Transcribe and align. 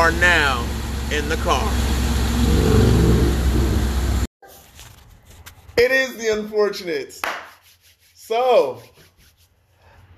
are 0.00 0.12
now 0.12 0.66
in 1.12 1.28
the 1.28 1.36
car. 1.36 1.70
It 5.76 5.90
is 5.90 6.16
the 6.16 6.28
unfortunate. 6.28 7.20
So, 8.14 8.82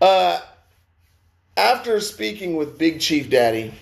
uh, 0.00 0.38
after 1.56 1.98
speaking 1.98 2.54
with 2.54 2.78
Big 2.78 3.00
Chief 3.00 3.28
Daddy, 3.28 3.74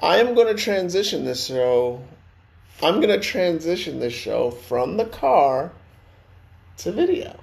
I 0.00 0.16
am 0.16 0.34
going 0.34 0.46
to 0.46 0.54
transition 0.54 1.26
this 1.26 1.44
show. 1.44 2.02
I'm 2.82 2.94
going 3.02 3.08
to 3.08 3.20
transition 3.20 4.00
this 4.00 4.14
show 4.14 4.52
from 4.52 4.96
the 4.96 5.04
car 5.04 5.70
to 6.78 6.92
video. 6.92 7.38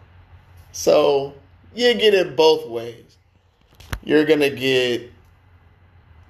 So, 0.71 1.35
you 1.75 1.93
get 1.93 2.15
it 2.15 2.35
both 2.35 2.67
ways. 2.67 3.17
You're 4.03 4.25
going 4.25 4.39
to 4.39 4.49
get 4.49 5.11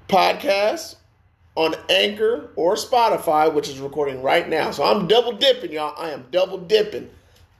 podcasts 0.10 0.96
on 1.56 1.76
Anchor 1.90 2.52
or 2.56 2.76
Spotify, 2.76 3.54
which 3.54 3.70
is 3.70 3.80
recording 3.80 4.22
right 4.22 4.48
now. 4.48 4.72
So 4.72 4.84
I'm 4.84 5.08
double 5.08 5.34
dipping, 5.34 5.72
y'all. 5.72 5.94
I 5.98 6.12
am 6.12 6.26
double 6.32 6.58
dipping. 6.58 7.10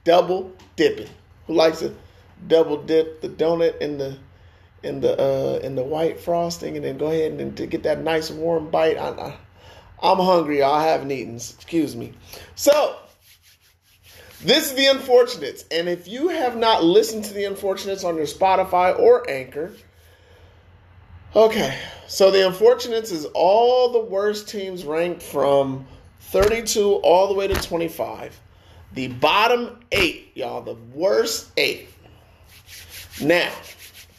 Double 0.04 0.52
dipping. 0.76 1.08
Who 1.46 1.54
likes 1.54 1.80
to 1.80 1.94
double 2.46 2.82
dip 2.82 3.20
the 3.20 3.28
donut 3.28 3.78
in 3.78 3.98
the 3.98 4.18
in 4.82 5.00
the 5.00 5.20
uh, 5.20 5.58
in 5.58 5.74
the 5.74 5.82
white 5.82 6.20
frosting 6.20 6.76
and 6.76 6.84
then 6.84 6.96
go 6.98 7.08
ahead 7.08 7.32
and, 7.32 7.56
to 7.56 7.66
get 7.66 7.82
that 7.84 8.02
nice 8.02 8.30
warm 8.30 8.70
bite? 8.70 8.96
I, 8.96 9.08
I, 9.10 9.36
I'm 10.02 10.18
hungry. 10.18 10.60
Y'all. 10.60 10.74
I 10.74 10.86
haven't 10.86 11.10
eaten. 11.10 11.36
Excuse 11.36 11.94
me. 11.94 12.14
So 12.54 12.96
this 14.42 14.70
is 14.70 14.74
the 14.74 14.86
Unfortunates, 14.86 15.66
and 15.70 15.88
if 15.88 16.08
you 16.08 16.28
have 16.28 16.56
not 16.56 16.82
listened 16.82 17.24
to 17.24 17.34
the 17.34 17.44
Unfortunates 17.44 18.04
on 18.04 18.16
your 18.16 18.24
Spotify 18.24 18.98
or 18.98 19.28
Anchor 19.28 19.72
Okay, 21.36 21.78
so 22.08 22.32
the 22.32 22.44
Unfortunates 22.44 23.12
is 23.12 23.24
all 23.34 23.92
the 23.92 24.00
worst 24.00 24.48
teams 24.48 24.84
ranked 24.84 25.22
from 25.22 25.86
32 26.22 26.94
all 26.94 27.28
the 27.28 27.34
way 27.34 27.46
to 27.46 27.54
25. 27.54 28.40
The 28.94 29.06
bottom 29.06 29.78
eight, 29.92 30.32
y'all, 30.34 30.60
the 30.60 30.74
worst 30.92 31.52
eight. 31.56 31.88
Now, 33.22 33.52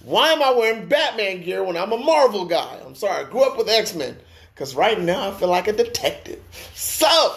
why 0.06 0.30
am 0.30 0.42
I 0.42 0.52
wearing 0.52 0.88
Batman 0.88 1.44
gear 1.44 1.66
when 1.66 1.76
I'm 1.76 1.92
a 1.92 1.98
Marvel 1.98 2.46
guy? 2.46 2.80
I'm 2.86 2.96
sorry, 2.96 3.26
I 3.26 3.30
grew 3.30 3.44
up 3.44 3.58
with 3.58 3.68
X 3.68 3.94
Men. 3.94 4.16
Because 4.54 4.74
right 4.74 5.00
now 5.00 5.28
I 5.28 5.34
feel 5.34 5.50
like 5.50 5.68
a 5.68 5.74
detective. 5.74 6.42
So, 6.76 7.36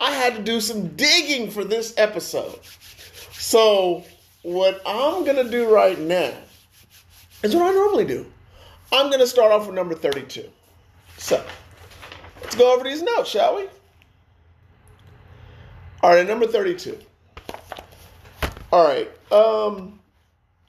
I 0.00 0.12
had 0.12 0.36
to 0.36 0.42
do 0.42 0.58
some 0.58 0.96
digging 0.96 1.50
for 1.50 1.64
this 1.64 1.92
episode. 1.98 2.60
So, 3.32 4.04
what 4.40 4.80
I'm 4.86 5.24
going 5.24 5.44
to 5.44 5.50
do 5.50 5.68
right 5.68 5.98
now 5.98 6.32
is 7.42 7.54
what 7.54 7.66
I 7.66 7.74
normally 7.74 8.06
do. 8.06 8.26
I'm 8.92 9.08
going 9.08 9.20
to 9.20 9.26
start 9.26 9.52
off 9.52 9.66
with 9.66 9.74
number 9.74 9.94
32. 9.94 10.48
So, 11.18 11.44
let's 12.42 12.54
go 12.54 12.74
over 12.74 12.84
these 12.84 13.02
notes, 13.02 13.30
shall 13.30 13.56
we? 13.56 13.68
All 16.02 16.10
right, 16.10 16.26
number 16.26 16.46
32. 16.46 16.98
All 18.72 18.86
right, 18.86 19.10
um, 19.32 19.98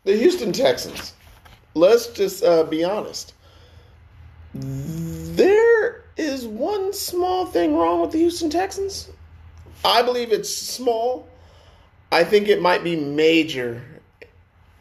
the 0.03 0.15
Houston 0.15 0.51
Texans. 0.51 1.13
Let's 1.73 2.07
just 2.07 2.43
uh, 2.43 2.63
be 2.63 2.83
honest. 2.83 3.33
There 4.53 6.03
is 6.15 6.45
one 6.45 6.93
small 6.93 7.45
thing 7.45 7.75
wrong 7.75 8.01
with 8.01 8.11
the 8.11 8.17
Houston 8.17 8.49
Texans. 8.49 9.09
I 9.85 10.01
believe 10.01 10.31
it's 10.31 10.53
small. 10.53 11.27
I 12.11 12.23
think 12.23 12.47
it 12.47 12.61
might 12.61 12.83
be 12.83 12.95
major 12.95 13.81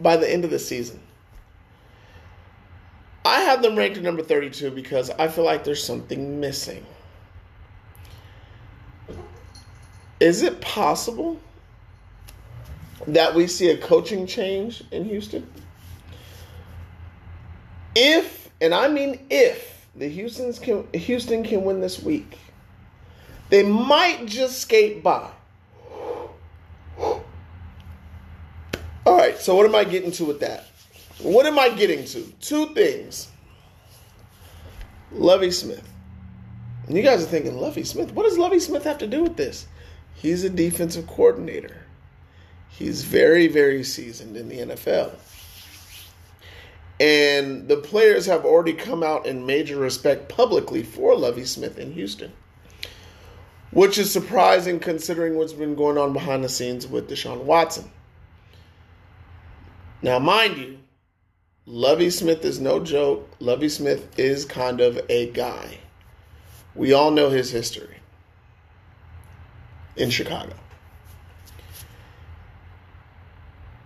by 0.00 0.16
the 0.16 0.30
end 0.30 0.44
of 0.44 0.50
the 0.50 0.58
season. 0.58 1.00
I 3.26 3.40
have 3.40 3.60
them 3.60 3.74
ranked 3.76 3.96
at 3.96 4.04
number 4.04 4.22
32 4.22 4.70
because 4.70 5.10
I 5.10 5.26
feel 5.26 5.44
like 5.44 5.64
there's 5.64 5.82
something 5.82 6.38
missing. 6.38 6.86
Is 10.20 10.42
it 10.42 10.60
possible 10.60 11.40
that 13.08 13.34
we 13.34 13.48
see 13.48 13.70
a 13.70 13.76
coaching 13.76 14.28
change 14.28 14.84
in 14.92 15.04
Houston? 15.06 15.50
If, 17.96 18.48
and 18.60 18.72
I 18.72 18.86
mean 18.86 19.26
if, 19.28 19.88
the 19.96 20.08
Houston's 20.08 20.60
can, 20.60 20.86
Houston 20.94 21.42
can 21.42 21.64
win 21.64 21.80
this 21.80 22.00
week, 22.00 22.38
they 23.48 23.64
might 23.64 24.26
just 24.26 24.60
skate 24.60 25.02
by. 25.02 25.28
All 26.96 27.22
right, 29.16 29.36
so 29.36 29.56
what 29.56 29.66
am 29.66 29.74
I 29.74 29.82
getting 29.82 30.12
to 30.12 30.24
with 30.24 30.38
that? 30.40 30.68
What 31.18 31.46
am 31.46 31.58
I 31.58 31.70
getting 31.70 32.04
to? 32.06 32.22
Two 32.40 32.66
things. 32.74 33.28
Lovie 35.12 35.50
Smith. 35.50 35.88
And 36.86 36.96
you 36.96 37.02
guys 37.02 37.22
are 37.22 37.26
thinking, 37.26 37.56
Lovie 37.56 37.84
Smith? 37.84 38.12
What 38.12 38.24
does 38.24 38.38
Lovie 38.38 38.60
Smith 38.60 38.84
have 38.84 38.98
to 38.98 39.06
do 39.06 39.22
with 39.22 39.36
this? 39.36 39.66
He's 40.14 40.44
a 40.44 40.50
defensive 40.50 41.06
coordinator. 41.06 41.76
He's 42.68 43.04
very, 43.04 43.48
very 43.48 43.82
seasoned 43.82 44.36
in 44.36 44.48
the 44.48 44.58
NFL. 44.58 45.12
And 46.98 47.68
the 47.68 47.76
players 47.76 48.26
have 48.26 48.44
already 48.44 48.72
come 48.72 49.02
out 49.02 49.26
in 49.26 49.44
major 49.44 49.76
respect 49.76 50.28
publicly 50.28 50.82
for 50.82 51.16
Lovie 51.16 51.44
Smith 51.44 51.78
in 51.78 51.92
Houston. 51.92 52.32
Which 53.72 53.98
is 53.98 54.10
surprising 54.10 54.78
considering 54.78 55.36
what's 55.36 55.52
been 55.52 55.74
going 55.74 55.98
on 55.98 56.12
behind 56.12 56.44
the 56.44 56.48
scenes 56.48 56.86
with 56.86 57.10
Deshaun 57.10 57.42
Watson. 57.44 57.90
Now, 60.02 60.18
mind 60.18 60.56
you, 60.56 60.75
Lovie 61.66 62.10
Smith 62.10 62.44
is 62.44 62.60
no 62.60 62.78
joke. 62.78 63.28
Lovie 63.40 63.68
Smith 63.68 64.16
is 64.18 64.44
kind 64.44 64.80
of 64.80 65.00
a 65.08 65.30
guy. 65.32 65.78
We 66.76 66.92
all 66.92 67.10
know 67.10 67.28
his 67.28 67.50
history 67.50 67.96
in 69.96 70.10
Chicago. 70.10 70.54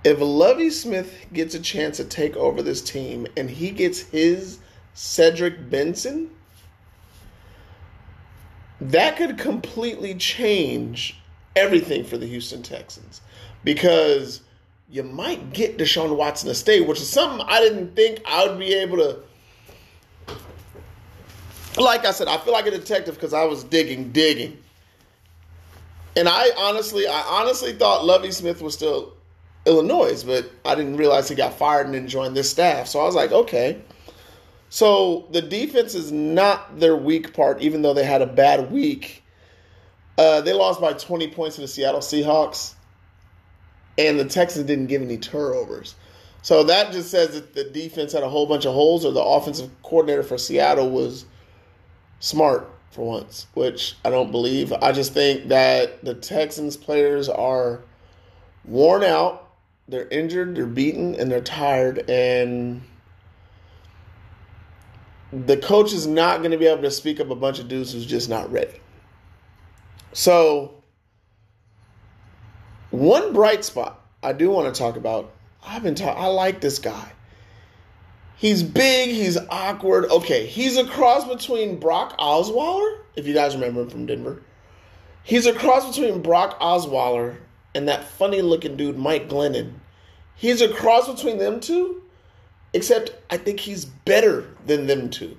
If 0.04 0.18
Lovie 0.20 0.70
Smith 0.70 1.26
gets 1.32 1.54
a 1.54 1.60
chance 1.60 1.96
to 1.98 2.04
take 2.04 2.36
over 2.36 2.62
this 2.62 2.82
team 2.82 3.26
and 3.36 3.48
he 3.48 3.70
gets 3.70 4.00
his 4.00 4.58
Cedric 4.92 5.70
Benson, 5.70 6.30
that 8.80 9.16
could 9.16 9.38
completely 9.38 10.14
change 10.14 11.18
everything 11.56 12.04
for 12.04 12.18
the 12.18 12.26
Houston 12.26 12.62
Texans 12.62 13.20
because 13.64 14.42
you 14.90 15.04
might 15.04 15.52
get 15.52 15.78
Deshaun 15.78 16.16
Watson 16.16 16.48
to 16.48 16.54
stay, 16.54 16.80
which 16.80 17.00
is 17.00 17.08
something 17.08 17.46
I 17.48 17.60
didn't 17.60 17.94
think 17.94 18.20
I 18.26 18.46
would 18.46 18.58
be 18.58 18.74
able 18.74 18.96
to. 18.96 19.18
Like 21.80 22.04
I 22.04 22.10
said, 22.10 22.26
I 22.26 22.38
feel 22.38 22.52
like 22.52 22.66
a 22.66 22.72
detective 22.72 23.14
because 23.14 23.32
I 23.32 23.44
was 23.44 23.62
digging, 23.62 24.10
digging. 24.10 24.58
And 26.16 26.28
I 26.28 26.50
honestly, 26.58 27.06
I 27.06 27.20
honestly 27.20 27.72
thought 27.72 28.04
Lovie 28.04 28.32
Smith 28.32 28.60
was 28.60 28.74
still 28.74 29.14
Illinois, 29.64 30.24
but 30.24 30.50
I 30.64 30.74
didn't 30.74 30.96
realize 30.96 31.28
he 31.28 31.36
got 31.36 31.54
fired 31.54 31.86
and 31.86 31.94
didn't 31.94 32.08
join 32.08 32.34
this 32.34 32.50
staff. 32.50 32.88
So 32.88 32.98
I 32.98 33.04
was 33.04 33.14
like, 33.14 33.30
okay. 33.30 33.80
So 34.70 35.28
the 35.30 35.40
defense 35.40 35.94
is 35.94 36.10
not 36.10 36.80
their 36.80 36.96
weak 36.96 37.32
part, 37.32 37.62
even 37.62 37.82
though 37.82 37.94
they 37.94 38.04
had 38.04 38.22
a 38.22 38.26
bad 38.26 38.72
week. 38.72 39.22
Uh, 40.18 40.40
they 40.40 40.52
lost 40.52 40.80
by 40.80 40.92
20 40.92 41.28
points 41.28 41.54
to 41.56 41.62
the 41.62 41.68
Seattle 41.68 42.00
Seahawks 42.00 42.74
and 44.06 44.18
the 44.18 44.24
Texans 44.24 44.66
didn't 44.66 44.86
give 44.86 45.02
any 45.02 45.18
turnovers. 45.18 45.94
So 46.42 46.62
that 46.64 46.92
just 46.92 47.10
says 47.10 47.34
that 47.34 47.54
the 47.54 47.64
defense 47.64 48.12
had 48.12 48.22
a 48.22 48.28
whole 48.28 48.46
bunch 48.46 48.64
of 48.64 48.72
holes, 48.72 49.04
or 49.04 49.12
the 49.12 49.22
offensive 49.22 49.70
coordinator 49.82 50.22
for 50.22 50.38
Seattle 50.38 50.90
was 50.90 51.26
smart 52.20 52.70
for 52.90 53.06
once, 53.06 53.46
which 53.54 53.96
I 54.04 54.10
don't 54.10 54.30
believe. 54.30 54.72
I 54.72 54.92
just 54.92 55.12
think 55.12 55.48
that 55.48 56.04
the 56.04 56.14
Texans 56.14 56.76
players 56.76 57.28
are 57.28 57.82
worn 58.64 59.02
out, 59.04 59.52
they're 59.88 60.08
injured, 60.08 60.54
they're 60.54 60.66
beaten, 60.66 61.14
and 61.14 61.30
they're 61.30 61.40
tired, 61.40 62.08
and 62.08 62.82
the 65.32 65.56
coach 65.56 65.92
is 65.92 66.06
not 66.06 66.38
going 66.38 66.50
to 66.50 66.58
be 66.58 66.66
able 66.66 66.82
to 66.82 66.90
speak 66.90 67.20
up 67.20 67.30
a 67.30 67.34
bunch 67.34 67.58
of 67.58 67.68
dudes 67.68 67.92
who's 67.92 68.06
just 68.06 68.28
not 68.28 68.50
ready. 68.50 68.80
So 70.12 70.79
one 72.90 73.32
bright 73.32 73.64
spot 73.64 74.00
I 74.22 74.32
do 74.32 74.50
want 74.50 74.72
to 74.72 74.78
talk 74.78 74.96
about. 74.96 75.32
I've 75.64 75.82
been 75.82 75.94
talking. 75.94 76.22
I 76.22 76.26
like 76.26 76.60
this 76.60 76.78
guy. 76.78 77.12
He's 78.36 78.62
big. 78.62 79.10
He's 79.10 79.38
awkward. 79.48 80.06
Okay, 80.10 80.46
he's 80.46 80.76
a 80.76 80.86
cross 80.86 81.26
between 81.26 81.78
Brock 81.78 82.18
Osweiler, 82.18 82.98
if 83.16 83.26
you 83.26 83.34
guys 83.34 83.54
remember 83.54 83.82
him 83.82 83.90
from 83.90 84.06
Denver. 84.06 84.42
He's 85.22 85.46
a 85.46 85.52
cross 85.52 85.94
between 85.94 86.22
Brock 86.22 86.58
Osweiler 86.60 87.36
and 87.74 87.88
that 87.88 88.04
funny 88.04 88.42
looking 88.42 88.76
dude 88.76 88.98
Mike 88.98 89.28
Glennon. 89.28 89.74
He's 90.34 90.62
a 90.62 90.72
cross 90.72 91.08
between 91.08 91.38
them 91.38 91.60
two, 91.60 92.02
except 92.72 93.14
I 93.30 93.36
think 93.36 93.60
he's 93.60 93.84
better 93.84 94.46
than 94.66 94.86
them 94.86 95.10
two. 95.10 95.36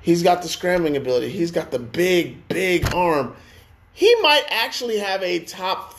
He's 0.00 0.24
got 0.24 0.42
the 0.42 0.48
scrambling 0.48 0.96
ability. 0.96 1.28
He's 1.28 1.52
got 1.52 1.70
the 1.70 1.78
big, 1.78 2.48
big 2.48 2.92
arm. 2.92 3.36
He 3.92 4.12
might 4.20 4.44
actually 4.50 4.98
have 4.98 5.22
a 5.22 5.40
top 5.40 5.94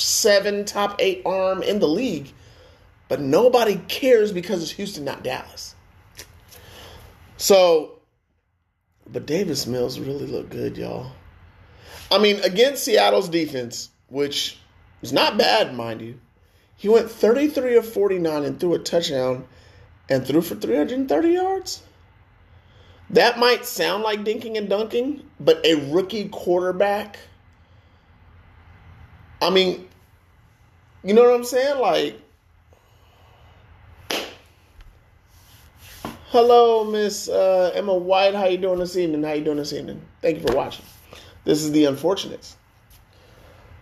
seven, 0.00 0.64
top 0.64 0.96
eight 0.98 1.22
arm 1.24 1.62
in 1.62 1.78
the 1.78 1.88
league, 1.88 2.32
but 3.08 3.20
nobody 3.20 3.76
cares 3.88 4.32
because 4.32 4.62
it's 4.62 4.72
Houston, 4.72 5.04
not 5.04 5.22
Dallas. 5.22 5.74
So, 7.36 8.00
but 9.10 9.26
Davis 9.26 9.66
Mills 9.66 9.98
really 9.98 10.26
looked 10.26 10.50
good, 10.50 10.76
y'all. 10.76 11.12
I 12.10 12.18
mean, 12.18 12.40
against 12.40 12.84
Seattle's 12.84 13.28
defense, 13.28 13.90
which 14.08 14.58
is 15.02 15.12
not 15.12 15.38
bad, 15.38 15.74
mind 15.74 16.00
you, 16.00 16.20
he 16.76 16.88
went 16.88 17.10
33 17.10 17.76
of 17.76 17.92
49 17.92 18.44
and 18.44 18.58
threw 18.58 18.74
a 18.74 18.78
touchdown 18.78 19.46
and 20.08 20.26
threw 20.26 20.40
for 20.40 20.54
330 20.54 21.28
yards. 21.28 21.82
That 23.10 23.38
might 23.38 23.64
sound 23.64 24.02
like 24.02 24.24
dinking 24.24 24.56
and 24.56 24.68
dunking, 24.68 25.22
but 25.40 25.64
a 25.64 25.90
rookie 25.90 26.28
quarterback. 26.28 27.18
I 29.40 29.50
mean, 29.50 29.88
you 31.04 31.14
know 31.14 31.22
what 31.22 31.34
I'm 31.34 31.44
saying? 31.44 31.78
Like, 31.80 32.20
hello, 36.30 36.84
Miss 36.84 37.28
uh, 37.28 37.70
Emma 37.74 37.94
White. 37.94 38.34
How 38.34 38.46
you 38.46 38.58
doing 38.58 38.80
this 38.80 38.96
evening? 38.96 39.22
How 39.22 39.32
you 39.32 39.44
doing 39.44 39.58
this 39.58 39.72
evening? 39.72 40.02
Thank 40.22 40.38
you 40.38 40.46
for 40.46 40.56
watching. 40.56 40.84
This 41.44 41.62
is 41.62 41.70
the 41.70 41.84
Unfortunates. 41.84 42.56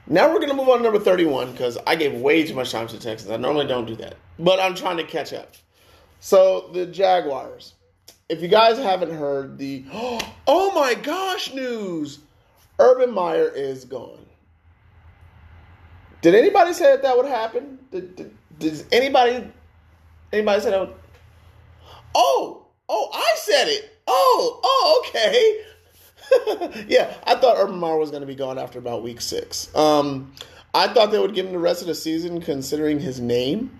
Now 0.07 0.33
we're 0.33 0.41
gonna 0.41 0.55
move 0.55 0.69
on 0.69 0.79
to 0.79 0.85
number 0.85 1.01
31 1.01 1.53
because 1.53 1.79
I 1.87 1.97
gave 1.97 2.15
way 2.15 2.47
too 2.47 2.55
much 2.55 2.71
time 2.71 2.87
to 2.89 2.99
Texans. 2.99 3.31
I 3.31 3.39
normally 3.39 3.67
don't 3.67 3.87
do 3.87 3.97
that, 3.97 4.17
but 4.39 4.61
I'm 4.61 4.75
trying 4.75 4.99
to 4.99 5.05
catch 5.05 5.33
up. 5.33 5.55
So 6.21 6.71
the 6.73 6.87
Jaguars. 6.87 7.75
If 8.29 8.43
you 8.43 8.49
guys 8.49 8.77
haven't 8.77 9.15
heard 9.15 9.57
the 9.57 9.85
oh 10.47 10.73
my 10.75 10.95
gosh 10.95 11.55
news, 11.55 12.19
Urban 12.79 13.13
Meyer 13.13 13.49
is 13.49 13.85
gone. 13.85 14.26
Did 16.27 16.35
anybody 16.35 16.73
say 16.73 16.87
that 16.87 17.03
that 17.03 17.17
would 17.17 17.27
happen? 17.27 17.79
Did, 17.93 18.17
did, 18.17 18.37
does 18.59 18.85
anybody 18.91 19.49
anybody 20.33 20.61
say 20.61 20.71
that? 20.71 20.81
Would, 20.81 20.95
oh, 22.17 22.67
oh, 22.89 23.11
I 23.15 23.35
said 23.37 23.69
it. 23.69 23.97
Oh, 24.09 24.61
oh, 24.65 25.05
okay. 25.07 26.85
yeah, 26.89 27.15
I 27.25 27.37
thought 27.37 27.59
Urban 27.59 27.79
Meyer 27.79 27.97
was 27.97 28.11
going 28.11 28.23
to 28.23 28.27
be 28.27 28.35
gone 28.35 28.59
after 28.59 28.81
about 28.81 29.05
week 29.05 29.21
six. 29.21 29.73
Um, 29.77 30.33
I 30.75 30.89
thought 30.89 31.13
they 31.13 31.21
would 31.21 31.33
give 31.33 31.47
him 31.47 31.53
the 31.53 31.61
rest 31.61 31.81
of 31.81 31.87
the 31.87 31.95
season, 31.95 32.41
considering 32.41 32.99
his 32.99 33.21
name. 33.21 33.79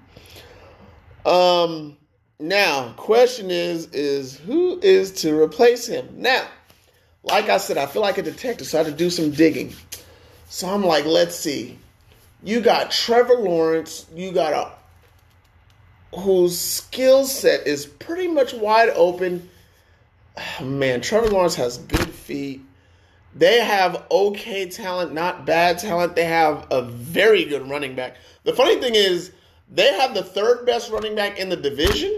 Um, 1.25 1.97
now, 2.39 2.93
question 2.93 3.51
is, 3.51 3.87
is 3.87 4.37
who 4.37 4.79
is 4.85 5.11
to 5.23 5.37
replace 5.37 5.85
him? 5.85 6.09
Now, 6.13 6.47
like 7.25 7.49
I 7.49 7.57
said, 7.57 7.77
I 7.77 7.87
feel 7.87 8.03
like 8.03 8.19
a 8.19 8.23
detective, 8.23 8.69
so 8.69 8.79
I 8.79 8.85
had 8.85 8.93
to 8.93 8.97
do 8.97 9.11
some 9.11 9.33
digging. 9.33 9.75
So 10.49 10.69
I'm 10.69 10.85
like, 10.85 11.07
let's 11.07 11.35
see. 11.35 11.81
You 12.47 12.61
got 12.61 12.93
Trevor 12.93 13.35
Lawrence, 13.35 14.07
you 14.15 14.31
got 14.31 14.53
a 14.53 16.17
whose 16.17 16.57
skill 16.57 17.25
set 17.25 17.67
is 17.67 17.87
pretty 17.87 18.29
much 18.29 18.55
wide 18.55 18.91
open. 18.91 19.51
Man, 20.63 21.01
Trevor 21.01 21.29
Lawrence 21.29 21.57
has 21.57 21.79
good 21.79 22.09
feet. 22.09 22.63
They 23.35 23.61
have 23.61 24.07
okay 24.13 24.71
talent, 24.71 25.13
not 25.13 25.45
bad 25.45 25.81
talent. 25.81 26.15
They 26.15 26.25
have 26.25 26.69
a 26.71 26.83
very 26.83 27.45
good 27.47 27.69
running 27.69 27.97
back. 27.97 28.17
The 28.45 28.53
funny 28.55 28.81
thing 28.81 28.95
is, 28.95 29.33
they 29.69 29.93
have 29.95 30.15
the 30.15 30.23
third 30.23 30.65
best 30.65 30.93
running 30.93 31.17
back 31.17 31.41
in 31.41 31.49
the 31.49 31.57
division, 31.57 32.17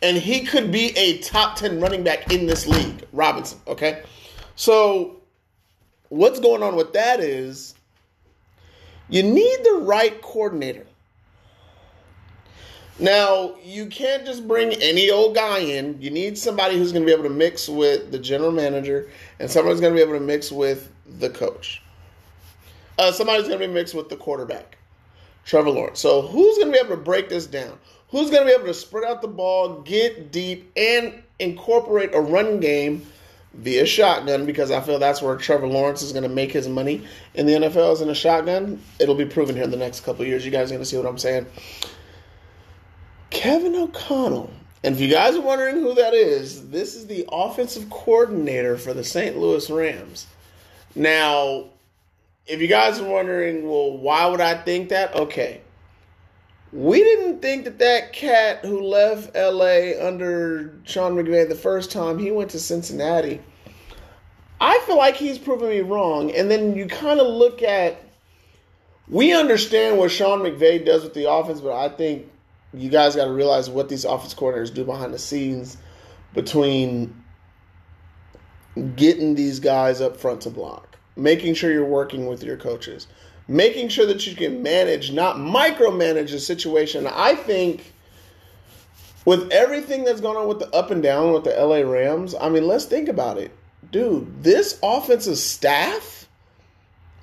and 0.00 0.16
he 0.16 0.46
could 0.46 0.72
be 0.72 0.96
a 0.96 1.18
top 1.18 1.56
10 1.56 1.78
running 1.78 2.02
back 2.02 2.32
in 2.32 2.46
this 2.46 2.66
league, 2.66 3.04
Robinson, 3.12 3.60
okay? 3.66 4.02
So, 4.56 5.20
what's 6.08 6.40
going 6.40 6.62
on 6.62 6.74
with 6.74 6.94
that 6.94 7.20
is 7.20 7.74
you 9.08 9.22
need 9.22 9.58
the 9.64 9.80
right 9.82 10.20
coordinator. 10.22 10.86
Now, 13.00 13.54
you 13.62 13.86
can't 13.86 14.26
just 14.26 14.48
bring 14.48 14.72
any 14.72 15.10
old 15.10 15.36
guy 15.36 15.58
in. 15.58 16.00
You 16.00 16.10
need 16.10 16.36
somebody 16.36 16.76
who's 16.76 16.90
going 16.90 17.04
to 17.04 17.06
be 17.06 17.12
able 17.12 17.28
to 17.28 17.34
mix 17.34 17.68
with 17.68 18.10
the 18.10 18.18
general 18.18 18.50
manager 18.50 19.08
and 19.38 19.48
somebody's 19.48 19.80
going 19.80 19.92
to 19.92 19.96
be 19.96 20.02
able 20.02 20.18
to 20.18 20.24
mix 20.24 20.50
with 20.50 20.90
the 21.18 21.30
coach. 21.30 21.80
Uh, 22.98 23.12
somebody's 23.12 23.46
going 23.46 23.60
to 23.60 23.68
be 23.68 23.72
mixed 23.72 23.94
with 23.94 24.08
the 24.08 24.16
quarterback. 24.16 24.78
Trevor 25.44 25.70
Lawrence. 25.70 26.00
So 26.00 26.22
who's 26.22 26.58
going 26.58 26.68
to 26.68 26.72
be 26.72 26.78
able 26.78 26.96
to 26.96 27.02
break 27.02 27.28
this 27.28 27.46
down? 27.46 27.78
Who's 28.10 28.30
going 28.30 28.42
to 28.42 28.46
be 28.46 28.52
able 28.52 28.66
to 28.66 28.74
spread 28.74 29.04
out 29.04 29.22
the 29.22 29.28
ball, 29.28 29.80
get 29.82 30.32
deep, 30.32 30.70
and 30.76 31.22
incorporate 31.38 32.14
a 32.14 32.20
run 32.20 32.58
game 32.58 33.06
via 33.54 33.86
shotgun? 33.86 34.46
Because 34.46 34.70
I 34.70 34.80
feel 34.80 34.98
that's 34.98 35.22
where 35.22 35.36
Trevor 35.36 35.66
Lawrence 35.66 36.02
is 36.02 36.12
going 36.12 36.22
to 36.22 36.28
make 36.28 36.52
his 36.52 36.68
money 36.68 37.06
in 37.34 37.46
the 37.46 37.52
NFL 37.52 37.94
is 37.94 38.00
in 38.00 38.08
a 38.08 38.14
shotgun. 38.14 38.82
It'll 38.98 39.14
be 39.14 39.24
proven 39.24 39.54
here 39.54 39.64
in 39.64 39.70
the 39.70 39.76
next 39.76 40.00
couple 40.00 40.24
years. 40.24 40.44
You 40.44 40.50
guys 40.50 40.70
are 40.70 40.74
going 40.74 40.82
to 40.82 40.86
see 40.86 40.96
what 40.96 41.06
I'm 41.06 41.18
saying. 41.18 41.46
Kevin 43.30 43.74
O'Connell. 43.74 44.50
And 44.84 44.94
if 44.94 45.00
you 45.00 45.08
guys 45.08 45.34
are 45.34 45.40
wondering 45.40 45.76
who 45.76 45.94
that 45.94 46.14
is, 46.14 46.68
this 46.70 46.94
is 46.94 47.06
the 47.06 47.26
offensive 47.32 47.90
coordinator 47.90 48.76
for 48.76 48.94
the 48.94 49.02
St. 49.02 49.36
Louis 49.36 49.68
Rams. 49.68 50.26
Now, 50.94 51.64
if 52.46 52.60
you 52.60 52.68
guys 52.68 53.00
are 53.00 53.08
wondering, 53.08 53.68
well, 53.68 53.96
why 53.98 54.26
would 54.26 54.40
I 54.40 54.54
think 54.54 54.90
that? 54.90 55.14
Okay. 55.14 55.60
We 56.72 57.02
didn't 57.02 57.40
think 57.40 57.64
that 57.64 57.78
that 57.78 58.12
cat 58.12 58.64
who 58.64 58.82
left 58.82 59.34
LA 59.34 59.92
under 60.00 60.74
Sean 60.84 61.14
McVay 61.14 61.48
the 61.48 61.54
first 61.54 61.90
time 61.90 62.18
he 62.18 62.30
went 62.30 62.50
to 62.50 62.60
Cincinnati. 62.60 63.40
I 64.60 64.78
feel 64.86 64.98
like 64.98 65.16
he's 65.16 65.38
proven 65.38 65.70
me 65.70 65.80
wrong. 65.80 66.30
And 66.30 66.50
then 66.50 66.76
you 66.76 66.86
kind 66.86 67.20
of 67.20 67.26
look 67.26 67.62
at, 67.62 68.02
we 69.08 69.32
understand 69.32 69.96
what 69.96 70.10
Sean 70.10 70.40
McVay 70.40 70.84
does 70.84 71.04
with 71.04 71.14
the 71.14 71.30
offense, 71.30 71.60
but 71.60 71.72
I 71.72 71.88
think 71.88 72.30
you 72.74 72.90
guys 72.90 73.16
got 73.16 73.26
to 73.26 73.32
realize 73.32 73.70
what 73.70 73.88
these 73.88 74.04
offense 74.04 74.34
coordinators 74.34 74.74
do 74.74 74.84
behind 74.84 75.14
the 75.14 75.18
scenes 75.18 75.78
between 76.34 77.24
getting 78.94 79.34
these 79.34 79.58
guys 79.58 80.00
up 80.00 80.16
front 80.18 80.42
to 80.42 80.50
block 80.50 80.88
making 81.18 81.54
sure 81.54 81.70
you're 81.70 81.84
working 81.84 82.26
with 82.26 82.42
your 82.42 82.56
coaches, 82.56 83.08
making 83.48 83.88
sure 83.88 84.06
that 84.06 84.26
you 84.26 84.36
can 84.36 84.62
manage, 84.62 85.10
not 85.10 85.36
micromanage 85.36 86.30
the 86.30 86.38
situation. 86.38 87.06
I 87.06 87.34
think 87.34 87.92
with 89.24 89.50
everything 89.50 90.04
that's 90.04 90.20
going 90.20 90.36
on 90.36 90.48
with 90.48 90.58
the 90.60 90.70
up 90.74 90.90
and 90.90 91.02
down 91.02 91.32
with 91.32 91.44
the 91.44 91.50
LA 91.50 91.80
Rams, 91.80 92.34
I 92.40 92.48
mean, 92.48 92.66
let's 92.66 92.84
think 92.84 93.08
about 93.08 93.38
it. 93.38 93.50
Dude, 93.90 94.42
this 94.42 94.78
offensive 94.82 95.38
staff 95.38 96.28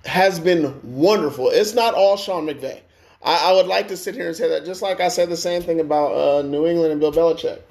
has 0.05 0.39
been 0.39 0.79
wonderful. 0.83 1.49
It's 1.49 1.73
not 1.73 1.93
all 1.93 2.17
Sean 2.17 2.47
McVay. 2.47 2.81
I, 3.23 3.51
I 3.51 3.53
would 3.53 3.67
like 3.67 3.87
to 3.89 3.97
sit 3.97 4.15
here 4.15 4.27
and 4.27 4.35
say 4.35 4.49
that, 4.49 4.65
just 4.65 4.81
like 4.81 4.99
I 4.99 5.09
said 5.09 5.29
the 5.29 5.37
same 5.37 5.61
thing 5.61 5.79
about 5.79 6.11
uh, 6.13 6.41
New 6.41 6.65
England 6.65 6.91
and 6.91 6.99
Bill 6.99 7.11
Belichick 7.11 7.61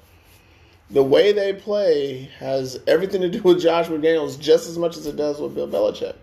the 0.89 1.03
way 1.03 1.31
they 1.31 1.53
play 1.53 2.29
has 2.39 2.79
everything 2.87 3.21
to 3.21 3.29
do 3.29 3.41
with 3.41 3.61
Josh 3.61 3.87
McDaniels 3.87 4.39
just 4.39 4.67
as 4.67 4.77
much 4.77 4.97
as 4.97 5.07
it 5.07 5.15
does 5.15 5.39
with 5.39 5.55
Bill 5.55 5.67
Belichick. 5.67 6.15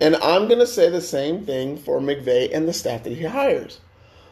And 0.00 0.16
I'm 0.16 0.46
going 0.48 0.60
to 0.60 0.66
say 0.66 0.90
the 0.90 1.00
same 1.00 1.44
thing 1.44 1.76
for 1.76 2.00
McVay 2.00 2.54
and 2.54 2.68
the 2.68 2.72
staff 2.72 3.04
that 3.04 3.12
he 3.12 3.24
hires. 3.24 3.80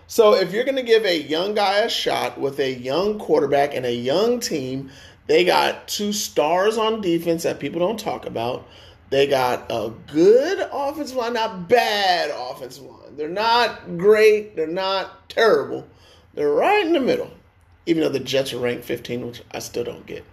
So 0.06 0.34
if 0.34 0.52
you're 0.52 0.64
going 0.64 0.76
to 0.76 0.82
give 0.82 1.04
a 1.04 1.22
young 1.22 1.54
guy 1.54 1.78
a 1.78 1.88
shot 1.88 2.38
with 2.38 2.58
a 2.60 2.72
young 2.72 3.18
quarterback 3.18 3.74
and 3.74 3.86
a 3.86 3.94
young 3.94 4.40
team, 4.40 4.90
they 5.26 5.44
got 5.44 5.88
two 5.88 6.12
stars 6.12 6.76
on 6.76 7.00
defense 7.00 7.44
that 7.44 7.60
people 7.60 7.80
don't 7.80 7.98
talk 7.98 8.26
about. 8.26 8.68
They 9.08 9.26
got 9.26 9.66
a 9.70 9.92
good 10.12 10.68
offensive 10.72 11.16
line, 11.16 11.34
not 11.34 11.68
bad 11.68 12.30
offensive 12.30 12.84
line. 12.84 13.16
They're 13.16 13.28
not 13.28 13.96
great, 13.96 14.56
they're 14.56 14.66
not 14.66 15.30
terrible. 15.30 15.86
They're 16.34 16.52
right 16.52 16.84
in 16.84 16.92
the 16.92 17.00
middle 17.00 17.30
even 17.86 18.02
though 18.02 18.08
the 18.08 18.20
Jets 18.20 18.52
are 18.52 18.58
ranked 18.58 18.84
15, 18.84 19.26
which 19.26 19.42
I 19.52 19.58
still 19.58 19.84
don't 19.84 20.06
get. 20.06 20.24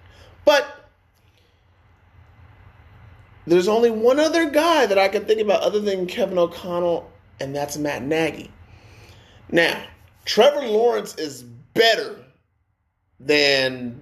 But 0.45 0.80
there's 3.45 3.67
only 3.67 3.89
one 3.89 4.19
other 4.19 4.49
guy 4.49 4.85
that 4.85 4.97
I 4.97 5.07
can 5.07 5.25
think 5.25 5.41
about 5.41 5.61
other 5.61 5.79
than 5.79 6.07
Kevin 6.07 6.37
O'Connell, 6.37 7.09
and 7.39 7.55
that's 7.55 7.77
Matt 7.77 8.03
Nagy. 8.03 8.51
Now, 9.49 9.83
Trevor 10.25 10.67
Lawrence 10.67 11.15
is 11.15 11.43
better 11.73 12.19
than 13.19 14.01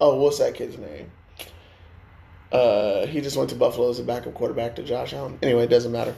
oh, 0.00 0.16
what's 0.16 0.38
that 0.38 0.54
kid's 0.54 0.78
name? 0.78 1.10
Uh, 2.52 3.06
he 3.06 3.20
just 3.20 3.36
went 3.36 3.50
to 3.50 3.56
Buffalo 3.56 3.90
as 3.90 3.98
a 3.98 4.04
backup 4.04 4.34
quarterback 4.34 4.76
to 4.76 4.82
Josh 4.82 5.12
Allen. 5.12 5.38
Anyway, 5.42 5.64
it 5.64 5.70
doesn't 5.70 5.92
matter. 5.92 6.14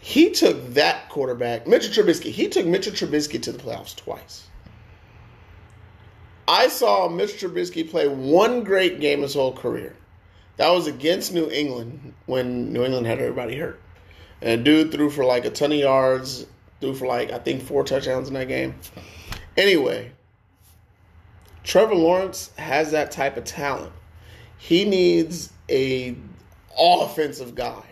He 0.00 0.30
took 0.30 0.74
that 0.74 1.08
quarterback, 1.10 1.66
Mitchell 1.66 1.92
Trubisky. 1.92 2.30
He 2.30 2.48
took 2.48 2.66
Mitchell 2.66 2.92
Trubisky 2.92 3.40
to 3.42 3.52
the 3.52 3.58
playoffs 3.58 3.94
twice. 3.94 4.46
I 6.48 6.68
saw 6.68 7.08
Mitchell 7.08 7.50
Trubisky 7.50 7.88
play 7.88 8.08
one 8.08 8.64
great 8.64 8.98
game 9.00 9.22
his 9.22 9.34
whole 9.34 9.52
career. 9.52 9.94
That 10.60 10.72
was 10.72 10.86
against 10.86 11.32
New 11.32 11.48
England 11.48 12.12
when 12.26 12.70
New 12.70 12.84
England 12.84 13.06
had 13.06 13.18
everybody 13.18 13.56
hurt. 13.56 13.80
And 14.42 14.62
dude 14.62 14.92
threw 14.92 15.08
for 15.08 15.24
like 15.24 15.46
a 15.46 15.50
ton 15.50 15.72
of 15.72 15.78
yards, 15.78 16.44
threw 16.82 16.94
for 16.94 17.06
like 17.06 17.32
I 17.32 17.38
think 17.38 17.62
four 17.62 17.82
touchdowns 17.82 18.28
in 18.28 18.34
that 18.34 18.48
game. 18.48 18.74
Anyway, 19.56 20.12
Trevor 21.64 21.94
Lawrence 21.94 22.50
has 22.58 22.90
that 22.90 23.10
type 23.10 23.38
of 23.38 23.44
talent. 23.44 23.90
He 24.58 24.84
needs 24.84 25.50
a 25.70 26.14
all 26.76 27.06
offensive 27.06 27.54
guy. 27.54 27.82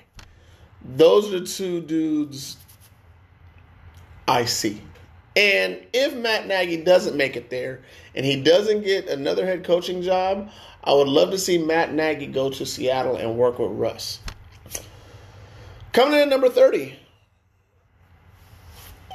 Those 0.84 1.32
are 1.32 1.40
the 1.40 1.46
two 1.46 1.80
dudes 1.80 2.58
I 4.28 4.44
see. 4.44 4.82
And 5.36 5.78
if 5.94 6.14
Matt 6.14 6.46
Nagy 6.46 6.82
doesn't 6.82 7.16
make 7.16 7.34
it 7.34 7.48
there 7.48 7.80
and 8.14 8.26
he 8.26 8.42
doesn't 8.42 8.82
get 8.82 9.08
another 9.08 9.46
head 9.46 9.64
coaching 9.64 10.02
job, 10.02 10.50
I 10.88 10.92
would 10.94 11.06
love 11.06 11.30
to 11.32 11.38
see 11.38 11.58
Matt 11.58 11.92
Nagy 11.92 12.26
go 12.26 12.48
to 12.48 12.64
Seattle 12.64 13.16
and 13.16 13.36
work 13.36 13.58
with 13.58 13.72
Russ. 13.72 14.20
Coming 15.92 16.14
in 16.14 16.20
at 16.20 16.28
number 16.30 16.48
30. 16.48 16.98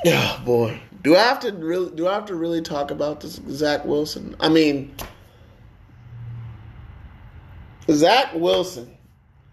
Yeah, 0.05 0.39
boy. 0.45 0.79
Do 1.01 1.15
I 1.15 1.23
have 1.23 1.39
to 1.39 1.51
really 1.51 1.89
do 1.95 2.07
I 2.07 2.13
have 2.13 2.27
to 2.27 2.35
really 2.35 2.61
talk 2.61 2.91
about 2.91 3.21
this 3.21 3.41
Zach 3.49 3.85
Wilson? 3.85 4.35
I 4.39 4.49
mean 4.49 4.95
Zach 7.89 8.35
Wilson. 8.35 8.95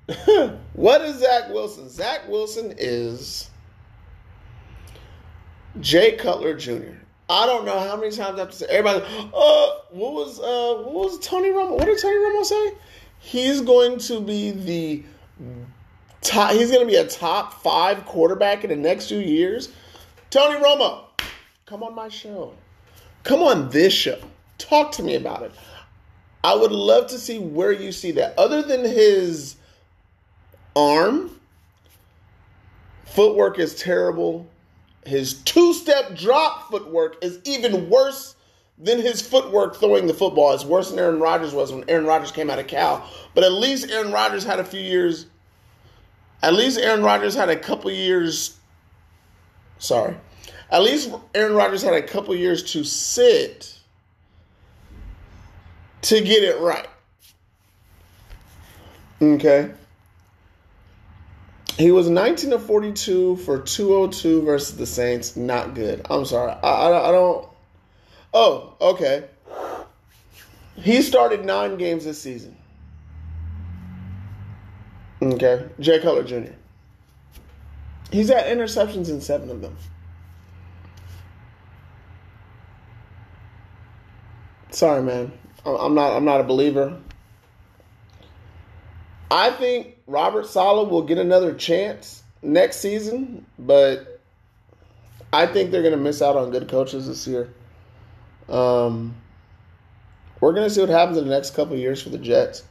what 0.74 1.00
is 1.00 1.20
Zach 1.20 1.48
Wilson? 1.48 1.88
Zach 1.88 2.28
Wilson 2.28 2.74
is 2.76 3.48
Jay 5.80 6.16
Cutler 6.16 6.54
Jr. 6.54 6.99
I 7.30 7.46
don't 7.46 7.64
know 7.64 7.78
how 7.78 7.96
many 7.96 8.10
times 8.10 8.36
I 8.36 8.40
have 8.40 8.50
to 8.50 8.56
say 8.56 8.66
everybody. 8.68 9.04
Uh, 9.06 9.70
what 9.90 10.12
was 10.12 10.40
uh, 10.40 10.82
what 10.82 10.92
was 10.92 11.20
Tony 11.20 11.50
Romo? 11.50 11.78
What 11.78 11.84
did 11.84 11.96
Tony 12.00 12.16
Romo 12.16 12.44
say? 12.44 12.72
He's 13.20 13.60
going 13.60 13.98
to 14.00 14.20
be 14.20 14.50
the 14.50 15.04
top. 16.22 16.50
He's 16.50 16.72
going 16.72 16.84
to 16.84 16.90
be 16.90 16.96
a 16.96 17.06
top 17.06 17.62
five 17.62 18.04
quarterback 18.04 18.64
in 18.64 18.70
the 18.70 18.76
next 18.76 19.06
few 19.08 19.20
years. 19.20 19.72
Tony 20.30 20.60
Romo, 20.60 21.04
come 21.66 21.84
on 21.84 21.94
my 21.94 22.08
show. 22.08 22.52
Come 23.22 23.42
on 23.42 23.70
this 23.70 23.92
show. 23.92 24.18
Talk 24.58 24.90
to 24.92 25.04
me 25.04 25.14
about 25.14 25.42
it. 25.42 25.52
I 26.42 26.56
would 26.56 26.72
love 26.72 27.06
to 27.08 27.18
see 27.18 27.38
where 27.38 27.70
you 27.70 27.92
see 27.92 28.10
that. 28.12 28.36
Other 28.38 28.62
than 28.62 28.80
his 28.80 29.54
arm, 30.74 31.38
footwork 33.04 33.60
is 33.60 33.76
terrible. 33.76 34.49
His 35.04 35.34
two 35.34 35.72
step 35.72 36.16
drop 36.16 36.70
footwork 36.70 37.24
is 37.24 37.38
even 37.44 37.88
worse 37.88 38.34
than 38.78 39.00
his 39.00 39.20
footwork 39.20 39.76
throwing 39.76 40.06
the 40.06 40.14
football. 40.14 40.52
It's 40.52 40.64
worse 40.64 40.90
than 40.90 40.98
Aaron 40.98 41.20
Rodgers 41.20 41.52
was 41.52 41.72
when 41.72 41.84
Aaron 41.88 42.06
Rodgers 42.06 42.32
came 42.32 42.50
out 42.50 42.58
of 42.58 42.66
Cal. 42.66 43.08
But 43.34 43.44
at 43.44 43.52
least 43.52 43.90
Aaron 43.90 44.12
Rodgers 44.12 44.44
had 44.44 44.58
a 44.58 44.64
few 44.64 44.80
years. 44.80 45.26
At 46.42 46.54
least 46.54 46.78
Aaron 46.78 47.02
Rodgers 47.02 47.34
had 47.34 47.50
a 47.50 47.56
couple 47.56 47.90
years. 47.90 48.58
Sorry. 49.78 50.16
At 50.70 50.82
least 50.82 51.10
Aaron 51.34 51.54
Rodgers 51.54 51.82
had 51.82 51.94
a 51.94 52.02
couple 52.02 52.34
years 52.34 52.62
to 52.72 52.84
sit 52.84 53.78
to 56.02 56.20
get 56.20 56.42
it 56.42 56.58
right. 56.60 56.88
Okay. 59.20 59.70
He 61.76 61.90
was 61.90 62.08
19 62.10 62.52
of 62.52 62.64
42 62.66 63.36
for 63.36 63.60
202 63.60 64.42
versus 64.42 64.76
the 64.76 64.86
Saints. 64.86 65.36
Not 65.36 65.74
good. 65.74 66.06
I'm 66.10 66.24
sorry. 66.24 66.52
I, 66.52 66.68
I, 66.68 67.08
I 67.08 67.12
don't. 67.12 67.48
Oh, 68.34 68.74
okay. 68.80 69.24
He 70.76 71.02
started 71.02 71.44
nine 71.44 71.76
games 71.76 72.04
this 72.04 72.20
season. 72.20 72.56
Okay. 75.22 75.68
Jay 75.78 76.00
Cutler 76.00 76.24
Jr. 76.24 76.52
He's 78.10 78.28
had 78.28 78.46
interceptions 78.46 79.08
in 79.08 79.20
seven 79.20 79.50
of 79.50 79.60
them. 79.60 79.76
Sorry, 84.70 85.02
man. 85.02 85.32
I'm 85.64 85.94
not. 85.94 86.16
I'm 86.16 86.24
not 86.24 86.40
a 86.40 86.44
believer. 86.44 86.98
I 89.30 89.50
think 89.50 89.96
Robert 90.10 90.46
Saleh 90.48 90.88
will 90.88 91.02
get 91.02 91.18
another 91.18 91.54
chance 91.54 92.24
next 92.42 92.78
season, 92.78 93.46
but 93.60 94.20
I 95.32 95.46
think 95.46 95.70
they're 95.70 95.82
going 95.82 95.94
to 95.94 96.00
miss 96.00 96.20
out 96.20 96.34
on 96.34 96.50
good 96.50 96.68
coaches 96.68 97.06
this 97.06 97.28
year. 97.28 97.48
Um, 98.48 99.14
we're 100.40 100.52
going 100.52 100.68
to 100.68 100.74
see 100.74 100.80
what 100.80 100.90
happens 100.90 101.16
in 101.16 101.28
the 101.28 101.30
next 101.30 101.54
couple 101.54 101.76
years 101.76 102.02
for 102.02 102.08
the 102.08 102.18
Jets. 102.18 102.64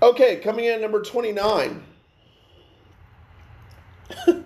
Okay, 0.00 0.36
coming 0.36 0.66
in 0.66 0.74
at 0.74 0.80
number 0.80 1.02
29. 1.02 1.82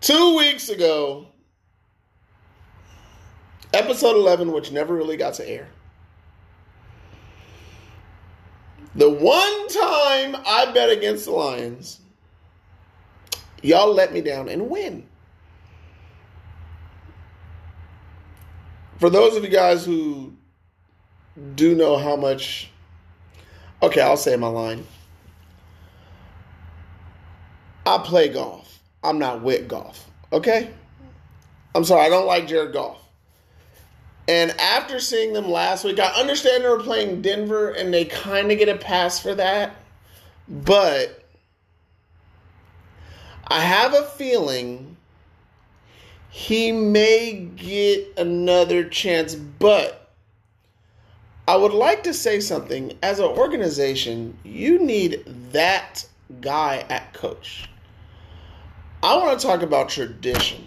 Two 0.00 0.36
weeks 0.36 0.68
ago, 0.68 1.28
episode 3.72 4.16
11, 4.16 4.50
which 4.50 4.72
never 4.72 4.96
really 4.96 5.16
got 5.16 5.34
to 5.34 5.48
air. 5.48 5.68
The 8.96 9.10
one 9.10 9.68
time 9.68 10.36
I 10.46 10.70
bet 10.72 10.88
against 10.90 11.24
the 11.24 11.32
Lions, 11.32 12.00
y'all 13.62 13.92
let 13.92 14.12
me 14.12 14.20
down 14.20 14.48
and 14.48 14.70
win. 14.70 15.06
For 18.98 19.10
those 19.10 19.36
of 19.36 19.42
you 19.42 19.50
guys 19.50 19.84
who 19.84 20.32
do 21.56 21.74
know 21.74 21.96
how 21.96 22.14
much, 22.14 22.70
okay, 23.82 24.00
I'll 24.00 24.16
say 24.16 24.36
my 24.36 24.46
line. 24.46 24.86
I 27.84 27.98
play 27.98 28.28
golf. 28.28 28.80
I'm 29.02 29.18
not 29.18 29.42
with 29.42 29.68
golf. 29.68 30.08
Okay? 30.32 30.70
I'm 31.74 31.84
sorry, 31.84 32.06
I 32.06 32.08
don't 32.08 32.26
like 32.26 32.46
Jared 32.46 32.72
Goff. 32.72 33.03
And 34.26 34.58
after 34.58 35.00
seeing 35.00 35.32
them 35.34 35.50
last 35.50 35.84
week, 35.84 36.00
I 36.00 36.08
understand 36.18 36.64
they 36.64 36.68
were 36.68 36.80
playing 36.80 37.20
Denver 37.20 37.70
and 37.70 37.92
they 37.92 38.06
kind 38.06 38.50
of 38.50 38.58
get 38.58 38.68
a 38.68 38.76
pass 38.76 39.20
for 39.20 39.34
that. 39.34 39.76
But 40.48 41.24
I 43.46 43.60
have 43.60 43.92
a 43.92 44.04
feeling 44.04 44.96
he 46.30 46.72
may 46.72 47.48
get 47.54 48.14
another 48.16 48.84
chance. 48.88 49.34
But 49.34 50.10
I 51.46 51.56
would 51.56 51.74
like 51.74 52.02
to 52.04 52.14
say 52.14 52.40
something. 52.40 52.92
As 53.02 53.18
an 53.18 53.26
organization, 53.26 54.38
you 54.42 54.78
need 54.78 55.22
that 55.52 56.06
guy 56.40 56.86
at 56.88 57.12
coach. 57.12 57.68
I 59.02 59.16
want 59.18 59.38
to 59.38 59.46
talk 59.46 59.60
about 59.60 59.90
tradition. 59.90 60.66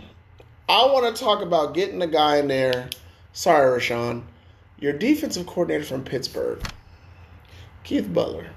I 0.70 0.86
want 0.86 1.16
to 1.16 1.24
talk 1.24 1.42
about 1.42 1.74
getting 1.74 2.04
a 2.04 2.08
guy 2.08 2.38
in 2.38 2.48
there 2.48 2.90
Sorry, 3.38 3.80
Rashawn. 3.80 4.24
Your 4.80 4.94
defensive 4.94 5.46
coordinator 5.46 5.84
from 5.84 6.04
Pittsburgh, 6.04 6.60
Keith 7.84 8.12
Butler. 8.12 8.48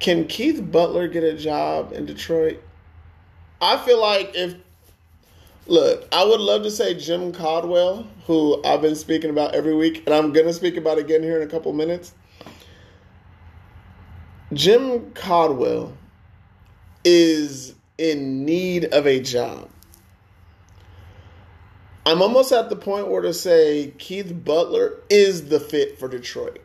Can 0.00 0.26
Keith 0.26 0.72
Butler 0.72 1.06
get 1.06 1.22
a 1.22 1.36
job 1.36 1.92
in 1.92 2.06
Detroit? 2.06 2.62
I 3.60 3.76
feel 3.76 4.00
like 4.00 4.34
if 4.34 4.54
look, 5.66 6.08
I 6.12 6.24
would 6.24 6.40
love 6.40 6.62
to 6.62 6.70
say 6.70 6.94
Jim 6.94 7.30
Caldwell, 7.30 8.06
who 8.26 8.64
I've 8.64 8.80
been 8.80 8.96
speaking 8.96 9.28
about 9.28 9.54
every 9.54 9.74
week, 9.74 10.02
and 10.06 10.14
I'm 10.14 10.32
gonna 10.32 10.54
speak 10.54 10.78
about 10.78 10.96
again 10.96 11.22
here 11.22 11.42
in 11.42 11.46
a 11.46 11.50
couple 11.50 11.74
minutes. 11.74 12.14
Jim 14.54 15.10
Caldwell 15.10 15.92
is 17.04 17.74
in 17.98 18.46
need 18.46 18.86
of 18.86 19.06
a 19.06 19.20
job. 19.20 19.68
I'm 22.04 22.20
almost 22.20 22.50
at 22.50 22.68
the 22.68 22.76
point 22.76 23.08
where 23.08 23.22
to 23.22 23.32
say 23.32 23.94
Keith 23.98 24.44
Butler 24.44 24.94
is 25.08 25.48
the 25.48 25.60
fit 25.60 25.98
for 25.98 26.08
Detroit. 26.08 26.58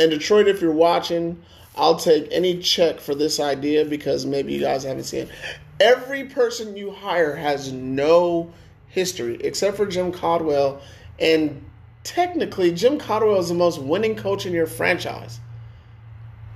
And 0.00 0.10
Detroit, 0.10 0.48
if 0.48 0.60
you're 0.60 0.72
watching, 0.72 1.40
I'll 1.76 1.96
take 1.96 2.26
any 2.32 2.58
check 2.58 2.98
for 2.98 3.14
this 3.14 3.38
idea 3.38 3.84
because 3.84 4.26
maybe 4.26 4.52
you 4.52 4.60
guys 4.60 4.82
haven't 4.82 5.04
seen 5.04 5.22
it. 5.22 5.30
Every 5.78 6.24
person 6.24 6.76
you 6.76 6.90
hire 6.90 7.36
has 7.36 7.72
no 7.72 8.52
history 8.88 9.36
except 9.36 9.76
for 9.76 9.86
Jim 9.86 10.10
Caldwell. 10.10 10.82
And 11.20 11.64
technically, 12.02 12.72
Jim 12.72 12.98
Caldwell 12.98 13.38
is 13.38 13.48
the 13.48 13.54
most 13.54 13.80
winning 13.80 14.16
coach 14.16 14.46
in 14.46 14.52
your 14.52 14.66
franchise. 14.66 15.38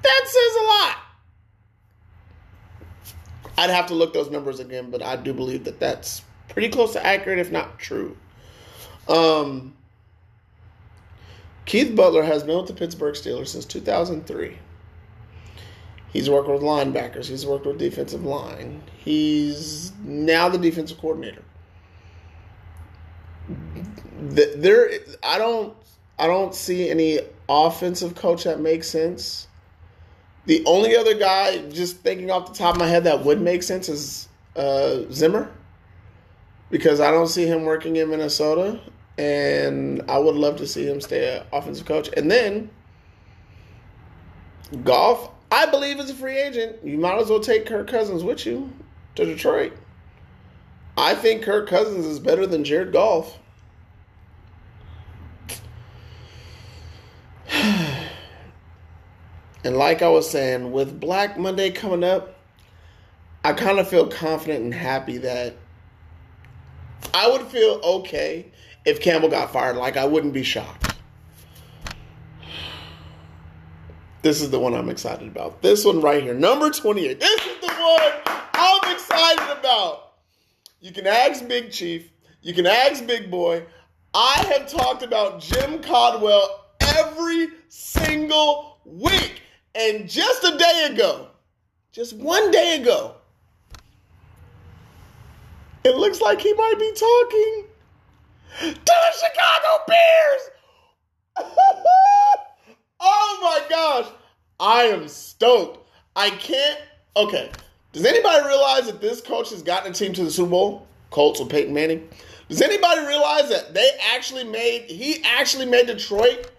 That 0.03 0.23
says 0.25 0.57
a 0.57 0.65
lot. 0.65 0.97
I'd 3.59 3.71
have 3.71 3.87
to 3.87 3.95
look 3.95 4.13
those 4.13 4.31
numbers 4.31 4.61
again, 4.61 4.91
but 4.91 5.03
I 5.03 5.17
do 5.17 5.33
believe 5.33 5.65
that 5.65 5.81
that's 5.81 6.23
pretty 6.49 6.69
close 6.69 6.93
to 6.93 7.05
accurate, 7.05 7.39
if 7.39 7.51
not 7.51 7.79
true. 7.79 8.17
Um, 9.09 9.75
Keith 11.65 11.95
Butler 11.95 12.23
has 12.23 12.43
been 12.45 12.57
with 12.57 12.69
the 12.69 12.73
Pittsburgh 12.73 13.15
Steelers 13.15 13.49
since 13.49 13.65
2003. 13.65 14.59
He's 16.13 16.31
worked 16.31 16.49
with 16.49 16.63
linebackers. 16.63 17.27
He's 17.27 17.45
worked 17.45 17.67
with 17.67 17.79
defensive 17.79 18.25
line. 18.25 18.83
He's 18.97 19.93
now 20.03 20.49
the 20.49 20.59
defensive 20.59 20.99
coordinator. 20.99 21.43
There, 24.19 24.91
I 25.23 25.39
don't, 25.39 25.77
I 26.19 26.27
don't 26.27 26.55
see 26.55 26.89
any 26.89 27.21
offensive 27.49 28.15
coach 28.15 28.45
that 28.45 28.61
makes 28.61 28.89
sense. 28.89 29.49
The 30.47 30.65
only 30.65 30.97
other 30.97 31.15
guy, 31.15 31.69
just 31.71 31.99
thinking 31.99 32.31
off 32.31 32.47
the 32.47 32.55
top 32.55 32.77
of 32.77 32.81
my 32.81 32.87
head, 32.87 33.05
that 33.05 33.25
would 33.25 33.41
make 33.43 33.63
sense 33.63 33.89
is 33.89 34.29
uh, 34.55 35.01
Zimmer 35.11 35.51
because 36.71 37.01
I 37.01 37.11
don't 37.11 37.29
see 37.29 37.47
him 37.47 37.65
working 37.65 37.97
in 37.97 38.11
Minnesota, 38.11 38.81
and 39.19 40.03
I 40.09 40.19
would 40.19 40.35
love 40.35 40.57
to 40.57 40.67
see 40.67 40.87
him 40.87 41.01
stay 41.01 41.39
an 41.39 41.47
offensive 41.53 41.87
coach. 41.87 42.11
And 42.17 42.31
then 42.31 42.71
golf, 44.85 45.31
I 45.51 45.67
believe 45.67 45.99
is 46.01 46.11
a 46.11 46.15
free 46.15 46.39
agent, 46.39 46.85
you 46.85 46.99
might 46.99 47.19
as 47.19 47.29
well 47.29 47.41
take 47.41 47.67
Kirk 47.67 47.89
Cousins 47.89 48.25
with 48.25 48.45
you 48.47 48.71
to 49.15 49.25
Detroit. 49.25 49.73
I 50.97 51.15
think 51.15 51.43
Kirk 51.43 51.69
Cousins 51.69 52.07
is 52.07 52.19
better 52.19 52.47
than 52.47 52.65
Jared 52.65 52.93
Goff. 52.93 53.39
and 57.53 58.09
like 59.65 60.03
I 60.03 60.09
was 60.09 60.29
saying, 60.29 60.73
with 60.73 60.99
Black 60.99 61.39
Monday 61.39 61.71
coming 61.71 62.03
up, 62.03 62.35
I 63.45 63.53
kind 63.53 63.79
of 63.79 63.87
feel 63.89 64.09
confident 64.09 64.65
and 64.65 64.75
happy 64.75 65.19
that 65.19 65.55
I 67.15 67.29
would 67.31 67.43
feel 67.43 67.81
okay 67.83 68.47
if 68.85 69.01
Campbell 69.01 69.29
got 69.29 69.53
fired. 69.53 69.77
Like, 69.77 69.97
I 69.97 70.05
wouldn't 70.05 70.33
be 70.33 70.43
shocked. 70.43 70.95
This 74.23 74.43
is 74.43 74.51
the 74.51 74.59
one 74.59 74.75
I'm 74.75 74.89
excited 74.89 75.29
about. 75.29 75.63
This 75.63 75.85
one 75.85 76.01
right 76.01 76.23
here, 76.23 76.35
number 76.35 76.71
28. 76.71 77.21
This 77.21 77.47
is 77.47 77.61
the 77.61 77.73
one 77.73 78.39
I'm 78.55 78.93
excited 78.93 79.59
about. 79.59 80.15
You 80.81 80.93
can 80.93 81.07
ask 81.07 81.47
Big 81.47 81.71
Chief, 81.71 82.11
you 82.43 82.53
can 82.53 82.67
ask 82.67 83.07
Big 83.07 83.31
Boy. 83.31 83.65
I 84.15 84.45
have 84.51 84.69
talked 84.69 85.03
about 85.03 85.41
Jim 85.41 85.81
Caldwell 85.81 86.67
every 86.81 87.49
single 87.69 88.79
week. 88.85 89.43
And 89.75 90.09
just 90.09 90.43
a 90.43 90.57
day 90.57 90.89
ago, 90.93 91.29
just 91.93 92.17
one 92.17 92.51
day 92.51 92.81
ago, 92.81 93.17
it 95.87 95.97
looks 95.97 96.21
like 96.21 96.41
he 96.41 96.53
might 96.53 96.75
be 96.79 96.93
talking 96.93 97.65
to 98.61 98.75
the 98.75 99.13
Chicago 99.21 99.85
Bears. 99.87 100.51
oh 103.01 103.39
my 103.41 103.61
gosh. 103.71 104.13
I 104.59 104.83
am 104.85 105.07
stoked. 105.07 105.87
I 106.17 106.31
can't. 106.31 106.81
Okay. 107.17 107.51
Does 107.93 108.05
anybody 108.05 108.47
realize 108.47 108.87
that 108.87 109.01
this 109.01 109.21
coach 109.21 109.51
has 109.51 109.63
gotten 109.63 109.93
a 109.93 109.95
team 109.95 110.13
to 110.15 110.25
the 110.25 110.31
Super 110.31 110.51
Bowl? 110.51 110.87
Colts 111.11 111.39
with 111.39 111.51
Peyton 111.51 111.73
Manning. 111.73 112.09
Does 112.49 112.63
anybody 112.63 113.07
realize 113.07 113.49
that 113.49 113.73
they 113.73 113.91
actually 114.15 114.45
made, 114.45 114.91
he 114.91 115.23
actually 115.25 115.67
made 115.67 115.87
Detroit 115.87 116.51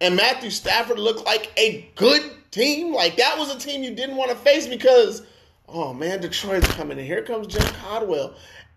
and 0.00 0.16
Matthew 0.16 0.50
Stafford 0.50 0.98
look 0.98 1.24
like 1.24 1.52
a 1.56 1.88
good 1.94 2.22
team? 2.50 2.92
Like 2.92 3.16
that 3.16 3.38
was 3.38 3.54
a 3.54 3.58
team 3.58 3.82
you 3.82 3.94
didn't 3.94 4.16
want 4.16 4.30
to 4.30 4.36
face 4.36 4.66
because 4.66 5.22
oh 5.72 5.92
man, 5.94 6.20
Detroit's 6.20 6.68
coming 6.74 6.98
and 6.98 7.06
here 7.06 7.22
comes 7.22 7.46
Jim 7.46 7.62
Caldwell. 7.82 8.34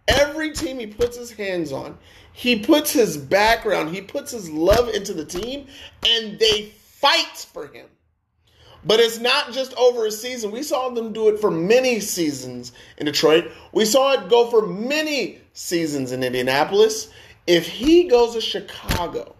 Every 0.07 0.51
team 0.51 0.79
he 0.79 0.87
puts 0.87 1.17
his 1.17 1.31
hands 1.31 1.71
on, 1.71 1.97
he 2.33 2.59
puts 2.59 2.91
his 2.91 3.17
background, 3.17 3.95
he 3.95 4.01
puts 4.01 4.31
his 4.31 4.49
love 4.49 4.89
into 4.89 5.13
the 5.13 5.25
team, 5.25 5.67
and 6.05 6.37
they 6.39 6.73
fight 6.75 7.47
for 7.53 7.67
him. 7.67 7.87
But 8.85 8.99
it's 8.99 9.19
not 9.19 9.53
just 9.53 9.73
over 9.75 10.05
a 10.05 10.11
season. 10.11 10.51
We 10.51 10.61
saw 10.61 10.89
them 10.89 11.13
do 11.13 11.29
it 11.29 11.39
for 11.39 11.49
many 11.49 12.01
seasons 12.01 12.73
in 12.97 13.05
Detroit. 13.05 13.49
We 13.71 13.85
saw 13.85 14.13
it 14.13 14.29
go 14.29 14.49
for 14.49 14.67
many 14.67 15.39
seasons 15.53 16.11
in 16.11 16.21
Indianapolis. 16.21 17.09
If 17.47 17.65
he 17.65 18.09
goes 18.09 18.33
to 18.33 18.41
Chicago, 18.41 19.35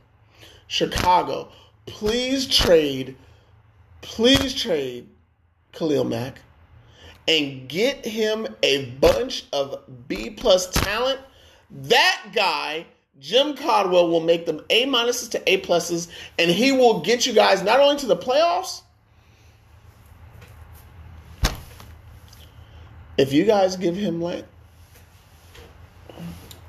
Chicago, 0.67 1.49
please 1.85 2.47
trade, 2.47 3.17
please 4.01 4.53
trade 4.53 5.09
Khalil 5.73 6.05
Mack 6.05 6.39
and 7.27 7.67
get 7.67 8.05
him 8.05 8.47
a 8.63 8.85
bunch 8.91 9.45
of 9.53 9.79
B 10.07 10.29
plus 10.29 10.69
talent, 10.69 11.19
that 11.71 12.23
guy, 12.33 12.85
Jim 13.19 13.55
Caldwell, 13.55 14.09
will 14.09 14.19
make 14.19 14.45
them 14.45 14.61
A 14.69 14.85
minuses 14.85 15.29
to 15.31 15.51
A 15.51 15.61
pluses, 15.61 16.09
and 16.37 16.51
he 16.51 16.71
will 16.71 16.99
get 16.99 17.25
you 17.25 17.33
guys 17.33 17.63
not 17.63 17.79
only 17.79 17.97
to 17.97 18.05
the 18.05 18.17
playoffs. 18.17 18.81
If 23.17 23.31
you 23.31 23.45
guys 23.45 23.77
give 23.77 23.95
him 23.95 24.19
like, 24.21 24.45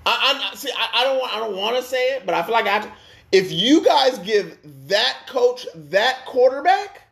I, 0.06 0.50
I 0.52 0.54
see. 0.54 0.70
I, 0.76 1.00
I 1.00 1.04
don't 1.04 1.18
want. 1.18 1.32
I 1.34 1.38
don't 1.38 1.56
want 1.56 1.76
to 1.76 1.82
say 1.82 2.16
it, 2.16 2.26
but 2.26 2.34
I 2.34 2.42
feel 2.42 2.52
like 2.52 2.66
I 2.66 2.70
have 2.70 2.84
to. 2.84 2.92
If 3.32 3.50
you 3.50 3.82
guys 3.82 4.18
give 4.18 4.58
that 4.86 5.26
coach 5.26 5.66
that 5.74 6.24
quarterback, 6.26 7.03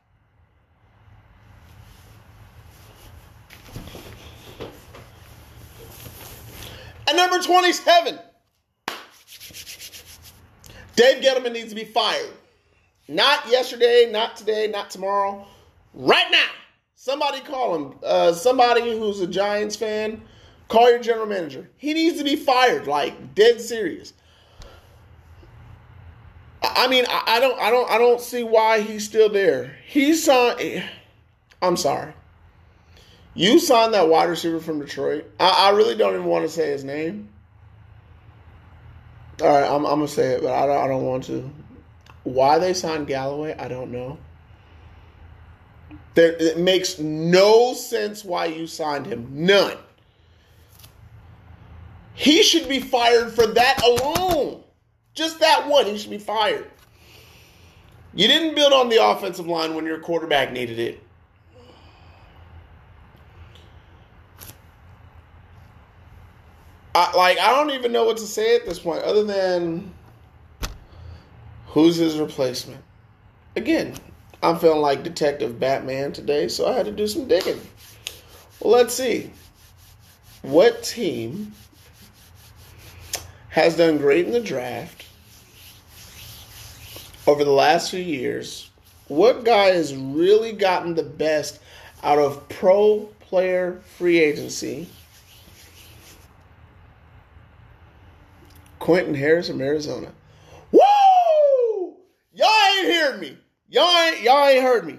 At 7.13 7.17
number 7.17 7.41
27, 7.41 8.19
Dave 10.97 11.23
Gettleman 11.23 11.53
needs 11.53 11.69
to 11.69 11.75
be 11.75 11.85
fired. 11.85 12.31
Not 13.07 13.51
yesterday, 13.51 14.09
not 14.11 14.35
today, 14.35 14.67
not 14.69 14.89
tomorrow. 14.89 15.47
Right 15.93 16.29
now. 16.31 16.49
Somebody 16.95 17.41
call 17.41 17.75
him. 17.75 17.99
Uh, 18.03 18.33
somebody 18.33 18.99
who's 18.99 19.21
a 19.21 19.27
Giants 19.27 19.77
fan, 19.77 20.23
call 20.69 20.89
your 20.89 21.01
general 21.01 21.27
manager. 21.27 21.69
He 21.77 21.93
needs 21.93 22.17
to 22.17 22.25
be 22.25 22.35
fired, 22.35 22.87
like 22.87 23.35
dead 23.35 23.61
serious. 23.61 24.15
I 26.63 26.89
mean, 26.89 27.05
I 27.11 27.41
don't, 27.41 27.61
I 27.61 27.71
don't, 27.71 27.91
I 27.91 27.99
don't 27.99 28.23
see 28.23 28.43
why 28.43 28.81
he's 28.81 29.05
still 29.05 29.29
there. 29.29 29.77
He's 29.87 30.27
on. 30.31 30.55
I'm 31.61 31.77
sorry. 31.77 32.15
You 33.35 33.59
signed 33.59 33.95
that 33.95 34.09
wide 34.09 34.29
receiver 34.29 34.61
from 34.61 34.81
Detroit. 34.81 35.31
I, 35.41 35.69
I 35.69 35.71
really 35.71 35.97
don't 35.97 36.15
even 36.15 36.27
want 36.27 36.45
to 36.45 36.51
say 36.51 36.71
his 36.71 36.85
name. 36.85 37.29
All 39.41 39.49
right, 39.49 39.67
I'm, 39.67 39.87
I'm 39.87 39.97
gonna 39.97 40.09
say 40.09 40.35
it, 40.35 40.43
but 40.43 40.53
I 40.53 40.67
don't, 40.67 40.85
I 40.85 40.87
don't 40.87 41.05
want 41.05 41.25
to. 41.25 41.51
Why 42.25 42.59
they 42.59 42.75
signed 42.75 43.09
Golladay, 43.09 43.59
I 43.61 43.69
don't 43.69 43.91
know. 43.91 44.19
There, 46.15 46.33
it 46.33 46.59
makes 46.59 46.99
no 46.99 47.73
sense 47.75 48.25
why 48.25 48.47
you 48.47 48.67
signed 48.67 49.07
him. 49.07 49.29
None. 49.31 49.79
He 52.15 52.43
should 52.43 52.69
be 52.69 52.81
fired 52.81 53.33
for 53.33 53.47
that 53.47 53.83
alone. 53.83 54.63
Just 55.15 55.41
that 55.41 55.67
one, 55.67 55.87
he 55.87 55.97
should 55.97 56.11
be 56.11 56.19
fired. 56.19 56.71
You 58.15 58.29
didn't 58.29 58.55
build 58.55 58.75
on 58.75 58.91
the 58.91 59.03
offensive 59.03 59.47
line 59.47 59.75
when 59.75 59.87
your 59.87 59.99
quarterback 59.99 60.53
needed 60.53 60.79
it. 60.79 61.03
I, 66.95 67.17
like 67.17 67.39
I 67.39 67.51
don't 67.51 67.71
even 67.71 67.93
know 67.93 68.05
what 68.05 68.19
to 68.19 68.27
say 68.27 68.57
at 68.57 68.67
this 68.67 68.79
point, 68.79 69.03
other 69.03 69.25
than 69.25 69.93
who's 71.69 71.97
his 71.97 72.19
replacement. 72.19 72.83
Again, 73.57 73.95
I'm 74.43 74.59
feeling 74.59 74.81
like 74.81 75.03
Detective 75.03 75.59
Batman 75.59 76.13
today, 76.13 76.49
so 76.49 76.67
I 76.67 76.73
had 76.73 76.87
to 76.87 76.93
do 76.93 77.07
some 77.07 77.29
digging. 77.29 77.61
Well, 78.61 78.73
let's 78.73 78.95
see. 78.95 79.31
What 80.43 80.83
team 80.83 81.53
has 83.49 83.77
done 83.77 83.99
great 83.99 84.27
in 84.27 84.33
the 84.33 84.41
draft 84.41 85.07
over 87.27 87.45
the 87.45 87.53
last 87.53 87.91
few 87.91 88.01
years? 88.01 88.71
What 89.09 89.45
guy 89.45 89.67
has 89.67 89.95
really 89.95 90.53
gotten 90.53 90.95
the 90.95 91.03
best 91.03 91.61
out 92.03 92.19
of 92.19 92.49
pro 92.49 93.09
player 93.21 93.81
free 93.97 94.19
agency? 94.19 94.89
Quentin 98.83 99.15
Harris 99.15 99.47
from 99.47 99.61
Arizona. 99.61 100.13
Woo! 100.73 101.95
Y'all 102.35 102.49
ain't 102.81 102.93
heard 102.93 103.21
me. 103.21 103.39
Y'all 103.69 103.97
ain't, 104.09 104.23
y'all 104.23 104.49
ain't 104.49 104.65
heard 104.65 104.85
me. 104.85 104.99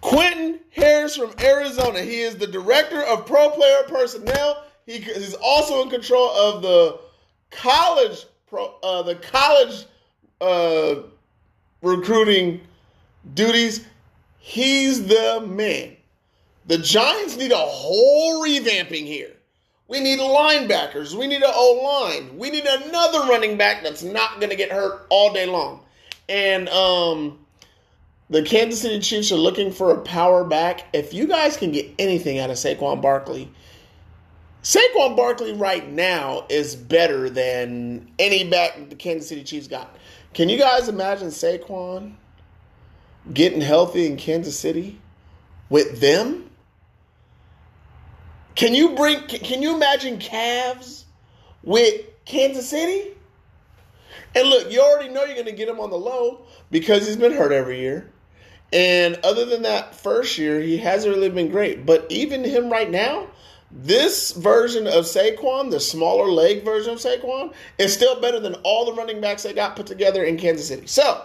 Quentin 0.00 0.60
Harris 0.70 1.16
from 1.16 1.32
Arizona. 1.40 2.00
He 2.00 2.20
is 2.20 2.36
the 2.36 2.46
director 2.46 3.02
of 3.02 3.26
pro 3.26 3.50
player 3.50 3.82
personnel. 3.88 4.62
He 4.86 4.98
is 4.98 5.34
also 5.42 5.82
in 5.82 5.90
control 5.90 6.30
of 6.30 6.62
the 6.62 7.00
college 7.50 8.24
pro, 8.46 8.76
uh, 8.84 9.02
the 9.02 9.16
college 9.16 9.86
uh, 10.40 10.94
recruiting 11.82 12.60
duties. 13.34 13.84
He's 14.38 15.08
the 15.08 15.44
man. 15.44 15.96
The 16.66 16.78
Giants 16.78 17.36
need 17.36 17.50
a 17.50 17.56
whole 17.56 18.44
revamping 18.44 19.06
here. 19.06 19.32
We 19.86 20.00
need 20.00 20.18
linebackers. 20.18 21.14
We 21.14 21.26
need 21.26 21.42
an 21.42 21.52
O 21.54 22.08
line. 22.08 22.38
We 22.38 22.50
need 22.50 22.64
another 22.64 23.20
running 23.28 23.58
back 23.58 23.82
that's 23.82 24.02
not 24.02 24.40
going 24.40 24.50
to 24.50 24.56
get 24.56 24.72
hurt 24.72 25.06
all 25.10 25.32
day 25.32 25.46
long. 25.46 25.80
And 26.28 26.68
um, 26.70 27.38
the 28.30 28.42
Kansas 28.42 28.80
City 28.80 28.98
Chiefs 29.00 29.30
are 29.30 29.36
looking 29.36 29.70
for 29.70 29.92
a 29.92 30.00
power 30.00 30.42
back. 30.44 30.86
If 30.94 31.12
you 31.12 31.26
guys 31.26 31.56
can 31.56 31.70
get 31.70 31.92
anything 31.98 32.38
out 32.38 32.48
of 32.48 32.56
Saquon 32.56 33.02
Barkley, 33.02 33.50
Saquon 34.62 35.14
Barkley 35.14 35.52
right 35.52 35.86
now 35.90 36.46
is 36.48 36.74
better 36.74 37.28
than 37.28 38.10
any 38.18 38.48
back 38.48 38.88
the 38.88 38.96
Kansas 38.96 39.28
City 39.28 39.44
Chiefs 39.44 39.68
got. 39.68 39.94
Can 40.32 40.48
you 40.48 40.58
guys 40.58 40.88
imagine 40.88 41.28
Saquon 41.28 42.14
getting 43.32 43.60
healthy 43.60 44.06
in 44.06 44.16
Kansas 44.16 44.58
City 44.58 44.98
with 45.68 46.00
them? 46.00 46.48
Can 48.54 48.74
you 48.74 48.90
bring? 48.90 49.20
Can 49.26 49.62
you 49.62 49.74
imagine 49.74 50.18
Cavs 50.18 51.04
with 51.62 52.02
Kansas 52.24 52.68
City? 52.68 53.10
And 54.34 54.48
look, 54.48 54.70
you 54.70 54.80
already 54.80 55.08
know 55.08 55.24
you're 55.24 55.34
going 55.34 55.46
to 55.46 55.52
get 55.52 55.68
him 55.68 55.80
on 55.80 55.90
the 55.90 55.96
low 55.96 56.46
because 56.70 57.06
he's 57.06 57.16
been 57.16 57.32
hurt 57.32 57.52
every 57.52 57.80
year, 57.80 58.10
And 58.72 59.18
other 59.22 59.44
than 59.44 59.62
that 59.62 59.94
first 59.94 60.38
year, 60.38 60.60
he 60.60 60.76
hasn't 60.76 61.14
really 61.14 61.30
been 61.30 61.50
great. 61.50 61.86
But 61.86 62.06
even 62.10 62.42
him 62.42 62.70
right 62.70 62.90
now, 62.90 63.28
this 63.70 64.32
version 64.32 64.86
of 64.86 65.04
Saquon, 65.04 65.70
the 65.70 65.80
smaller 65.80 66.30
leg 66.30 66.64
version 66.64 66.94
of 66.94 66.98
Saquon, 66.98 67.52
is 67.78 67.94
still 67.94 68.20
better 68.20 68.40
than 68.40 68.54
all 68.64 68.84
the 68.84 68.92
running 68.92 69.20
backs 69.20 69.44
they 69.44 69.52
got 69.52 69.76
put 69.76 69.86
together 69.86 70.24
in 70.24 70.36
Kansas 70.36 70.68
City. 70.68 70.86
So, 70.86 71.24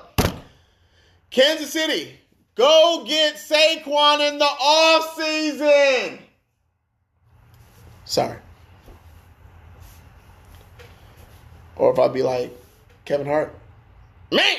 Kansas 1.32 1.72
City, 1.72 2.20
go 2.56 3.04
get 3.08 3.36
Saquon 3.36 4.32
in 4.32 4.38
the 4.38 4.46
off 4.46 5.16
season. 5.16 6.20
Sorry. 8.10 8.38
Or 11.76 11.94
if 11.94 12.00
I'd 12.00 12.12
be 12.12 12.24
like 12.24 12.52
Kevin 13.06 13.28
Hart, 13.28 13.54
man. 14.32 14.58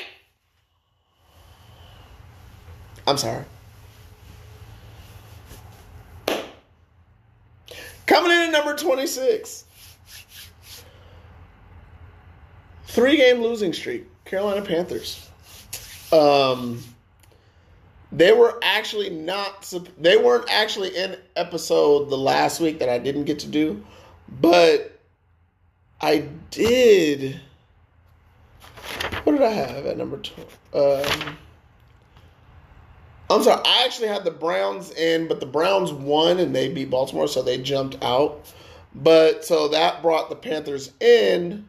I'm 3.05 3.17
sorry. 3.17 3.43
Coming 8.05 8.31
in 8.31 8.37
at 8.37 8.51
number 8.51 8.73
26. 8.73 9.65
Three 12.85 13.17
game 13.17 13.41
losing 13.41 13.73
streak. 13.73 14.07
Carolina 14.23 14.61
Panthers. 14.61 15.29
Um, 16.13 16.81
they 18.11 18.33
were 18.33 18.59
actually 18.61 19.09
not 19.09 19.73
they 19.97 20.17
weren't 20.17 20.49
actually 20.51 20.95
in 20.95 21.17
episode 21.35 22.09
the 22.09 22.17
last 22.17 22.59
week 22.59 22.79
that 22.79 22.89
I 22.89 22.97
didn't 22.97 23.23
get 23.23 23.39
to 23.39 23.47
do, 23.47 23.83
but 24.41 24.99
I 26.01 26.27
did. 26.49 27.39
What 29.23 29.33
did 29.33 29.43
I 29.43 29.51
have 29.51 29.85
at 29.85 29.97
number 29.97 30.17
two? 30.17 30.41
Um, 30.73 31.37
I'm 33.29 33.43
sorry. 33.43 33.61
I 33.63 33.83
actually 33.85 34.09
had 34.09 34.25
the 34.25 34.31
Browns 34.31 34.91
in, 34.91 35.27
but 35.27 35.39
the 35.39 35.45
Browns 35.45 35.93
won 35.93 36.39
and 36.39 36.53
they 36.53 36.67
beat 36.67 36.89
Baltimore, 36.89 37.27
so 37.27 37.41
they 37.41 37.57
jumped 37.57 38.03
out. 38.03 38.51
But 38.93 39.45
so 39.45 39.69
that 39.69 40.01
brought 40.01 40.29
the 40.29 40.35
Panthers 40.35 40.91
in 40.99 41.65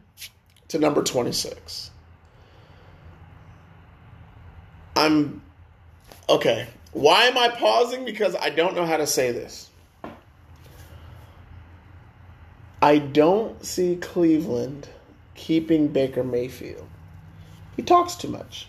to 0.69 0.79
number 0.79 1.03
26. 1.03 1.91
I'm 4.97 5.41
okay. 6.29 6.69
Why 6.93 7.25
am 7.25 7.39
I 7.39 7.49
pausing? 7.49 8.05
Because 8.05 8.37
I 8.37 8.51
don't 8.51 8.75
know 8.75 8.85
how 8.85 8.99
to 8.99 9.07
say 9.07 9.33
this. 9.33 9.71
I 12.83 12.99
don't 12.99 13.65
see 13.65 13.97
Cleveland 13.97 14.89
keeping 15.35 15.89
Baker 15.89 16.25
Mayfield. 16.25 16.87
He 17.77 17.83
talks 17.83 18.15
too 18.17 18.29
much. 18.29 18.69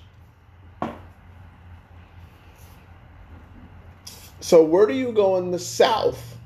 So 4.40 4.64
where 4.64 4.86
do 4.86 4.94
you 4.94 5.12
go 5.12 5.38
in 5.38 5.52
the 5.52 5.60
South, 5.60 6.38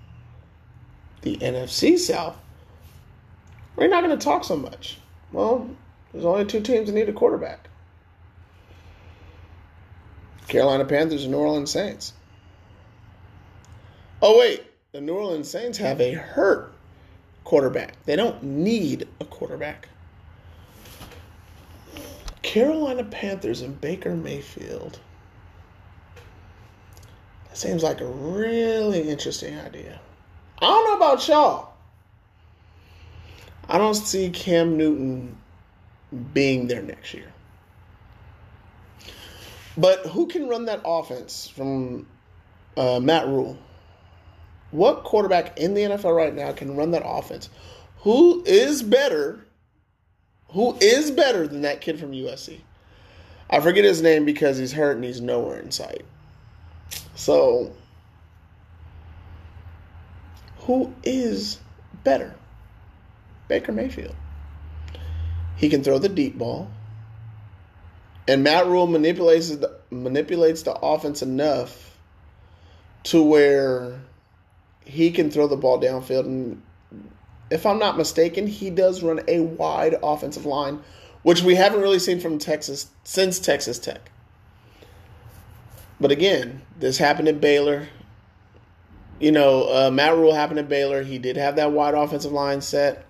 the 1.23 1.35
NFC 1.37 1.97
South? 1.97 2.37
We're 3.75 3.87
not 3.87 4.03
going 4.03 4.17
to 4.17 4.23
talk 4.23 4.43
so 4.43 4.55
much. 4.55 4.97
Well, 5.31 5.69
there's 6.11 6.25
only 6.25 6.45
two 6.45 6.61
teams 6.61 6.87
that 6.87 6.93
need 6.93 7.09
a 7.09 7.13
quarterback. 7.13 7.69
Carolina 10.47 10.85
Panthers 10.85 11.23
and 11.23 11.31
New 11.31 11.39
Orleans 11.39 11.71
Saints. 11.71 12.13
Oh 14.21 14.39
wait, 14.39 14.63
the 14.91 15.01
New 15.01 15.13
Orleans 15.13 15.49
Saints 15.49 15.77
have 15.77 16.01
a 16.01 16.13
hurt 16.13 16.73
quarterback. 17.43 18.03
They 18.05 18.15
don't 18.15 18.41
need 18.41 19.07
a 19.19 19.25
quarterback. 19.25 19.89
Carolina 22.41 23.03
Panthers 23.03 23.61
and 23.61 23.79
Baker 23.81 24.15
Mayfield 24.15 24.99
That 27.49 27.57
Seems 27.57 27.83
like 27.83 27.99
a 27.99 28.05
really 28.05 29.09
interesting 29.09 29.59
idea. 29.59 29.99
I 30.59 30.65
don't 30.65 30.85
know 30.85 30.95
about 30.95 31.27
y'all. 31.27 31.73
I 33.69 33.77
don't 33.77 33.95
see 33.95 34.29
Cam 34.29 34.77
Newton 34.77 35.37
being 36.33 36.67
there 36.67 36.81
next 36.81 37.13
year. 37.13 37.33
But 39.77 40.07
who 40.07 40.27
can 40.27 40.47
run 40.47 40.65
that 40.65 40.81
offense 40.83 41.47
from 41.47 42.07
uh, 42.75 42.99
Matt 42.99 43.27
Rhule? 43.27 43.57
What 44.71 45.03
quarterback 45.03 45.57
in 45.59 45.75
the 45.75 45.81
NFL 45.81 46.15
right 46.15 46.33
now 46.33 46.51
can 46.51 46.75
run 46.75 46.91
that 46.91 47.03
offense? 47.05 47.49
Who 47.99 48.43
is 48.45 48.81
better? 48.81 49.45
Who 50.49 50.75
is 50.81 51.11
better 51.11 51.47
than 51.47 51.61
that 51.61 51.81
kid 51.81 51.99
from 51.99 52.11
USC? 52.11 52.61
I 53.49 53.59
forget 53.59 53.85
his 53.85 54.01
name 54.01 54.25
because 54.25 54.57
he's 54.57 54.73
hurt 54.73 54.95
and 54.95 55.05
he's 55.05 55.21
nowhere 55.21 55.59
in 55.59 55.71
sight. 55.71 56.03
So, 57.15 57.73
who 60.59 60.93
is 61.03 61.59
better? 62.03 62.35
Baker 63.47 63.71
Mayfield. 63.71 64.15
He 65.55 65.69
can 65.69 65.83
throw 65.83 65.97
the 65.97 66.09
deep 66.09 66.37
ball. 66.37 66.69
And 68.27 68.43
Matt 68.43 68.67
Rhule 68.67 68.87
manipulates 68.87 69.55
the, 69.55 69.79
manipulates 69.89 70.63
the 70.63 70.73
offense 70.73 71.21
enough 71.21 71.97
to 73.03 73.23
where 73.23 74.01
he 74.83 75.11
can 75.11 75.31
throw 75.31 75.47
the 75.47 75.55
ball 75.55 75.79
downfield. 75.79 76.25
And 76.25 76.61
if 77.49 77.65
I'm 77.65 77.79
not 77.79 77.97
mistaken, 77.97 78.47
he 78.47 78.69
does 78.69 79.01
run 79.01 79.21
a 79.27 79.39
wide 79.39 79.95
offensive 80.03 80.45
line, 80.45 80.81
which 81.23 81.41
we 81.41 81.55
haven't 81.55 81.81
really 81.81 81.99
seen 81.99 82.19
from 82.19 82.37
Texas 82.37 82.87
since 83.03 83.39
Texas 83.39 83.79
Tech. 83.79 84.11
But 85.99 86.11
again, 86.11 86.61
this 86.77 86.97
happened 86.97 87.27
at 87.27 87.41
Baylor. 87.41 87.87
You 89.19 89.31
know, 89.31 89.63
uh, 89.63 89.89
Matt 89.89 90.15
Rhule 90.15 90.33
happened 90.33 90.59
at 90.59 90.69
Baylor. 90.69 91.03
He 91.03 91.17
did 91.17 91.37
have 91.37 91.55
that 91.55 91.71
wide 91.71 91.95
offensive 91.95 92.31
line 92.31 92.61
set. 92.61 93.05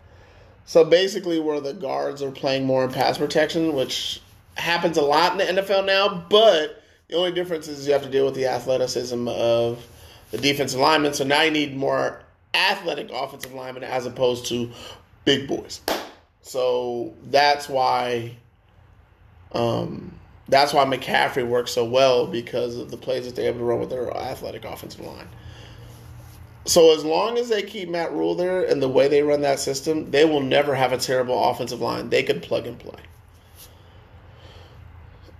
So 0.66 0.84
basically, 0.84 1.40
where 1.40 1.60
the 1.60 1.74
guards 1.74 2.22
are 2.22 2.32
playing 2.32 2.66
more 2.66 2.84
in 2.84 2.92
pass 2.92 3.18
protection, 3.18 3.74
which 3.74 4.22
happens 4.58 4.98
a 4.98 5.02
lot 5.02 5.40
in 5.40 5.56
the 5.56 5.62
NFL 5.62 5.86
now, 5.86 6.26
but 6.30 6.84
the 7.08 7.16
only 7.16 7.32
difference 7.32 7.68
is 7.68 7.88
you 7.88 7.94
have 7.94 8.04
to 8.04 8.10
deal 8.10 8.26
with 8.26 8.36
the 8.36 8.48
athleticism 8.48 9.28
of 9.28 9.86
the 10.32 10.38
defensive 10.38 10.80
linemen. 10.80 11.14
So 11.14 11.24
now 11.24 11.42
you 11.42 11.52
need 11.52 11.76
more 11.76 12.22
athletic 12.54 13.10
offensive 13.12 13.54
linemen 13.54 13.84
as 13.84 14.06
opposed 14.06 14.48
to 14.48 14.72
big 15.26 15.48
boys. 15.48 15.82
So 16.42 17.14
that's 17.26 17.70
why 17.70 18.36
um, 19.54 20.18
that's 20.50 20.74
why 20.74 20.86
McCaffrey 20.86 21.48
works 21.48 21.72
so 21.72 21.86
well 21.86 22.28
because 22.28 22.78
of 22.78 22.92
the 22.92 22.98
plays 22.98 23.26
that 23.26 23.36
they're 23.36 23.50
able 23.50 23.60
to 23.60 23.66
run 23.66 23.80
with 23.80 23.90
their 23.90 24.16
athletic 24.16 24.66
offensive 24.66 25.02
line. 25.02 25.28
So 26.66 26.94
as 26.94 27.06
long 27.06 27.38
as 27.38 27.48
they 27.48 27.64
keep 27.64 27.88
Matt 27.88 28.12
Rhule 28.12 28.36
there 28.36 28.64
and 28.64 28.82
the 28.82 28.90
way 28.90 29.08
they 29.08 29.24
run 29.24 29.42
that 29.42 29.60
system, 29.60 30.12
they 30.12 30.26
will 30.26 30.42
never 30.42 30.76
have 30.76 30.92
a 30.92 30.98
terrible 30.98 31.50
offensive 31.50 31.80
line. 31.80 32.10
They 32.10 32.24
could 32.24 32.44
plug 32.44 32.68
and 32.68 32.78
play. 32.78 33.00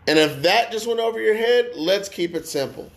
And 0.08 0.18
if 0.18 0.44
that 0.44 0.72
just 0.72 0.88
went 0.88 1.02
over 1.02 1.20
your 1.20 1.36
head, 1.36 1.72
let's 1.76 2.08
keep 2.08 2.34
it 2.34 2.48
simple. 2.48 2.90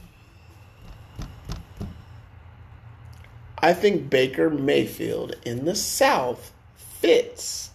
I 3.59 3.75
think 3.75 4.09
Baker 4.09 4.49
Mayfield 4.49 5.37
in 5.45 5.65
the 5.65 5.75
South 5.75 6.53
fits 6.77 7.71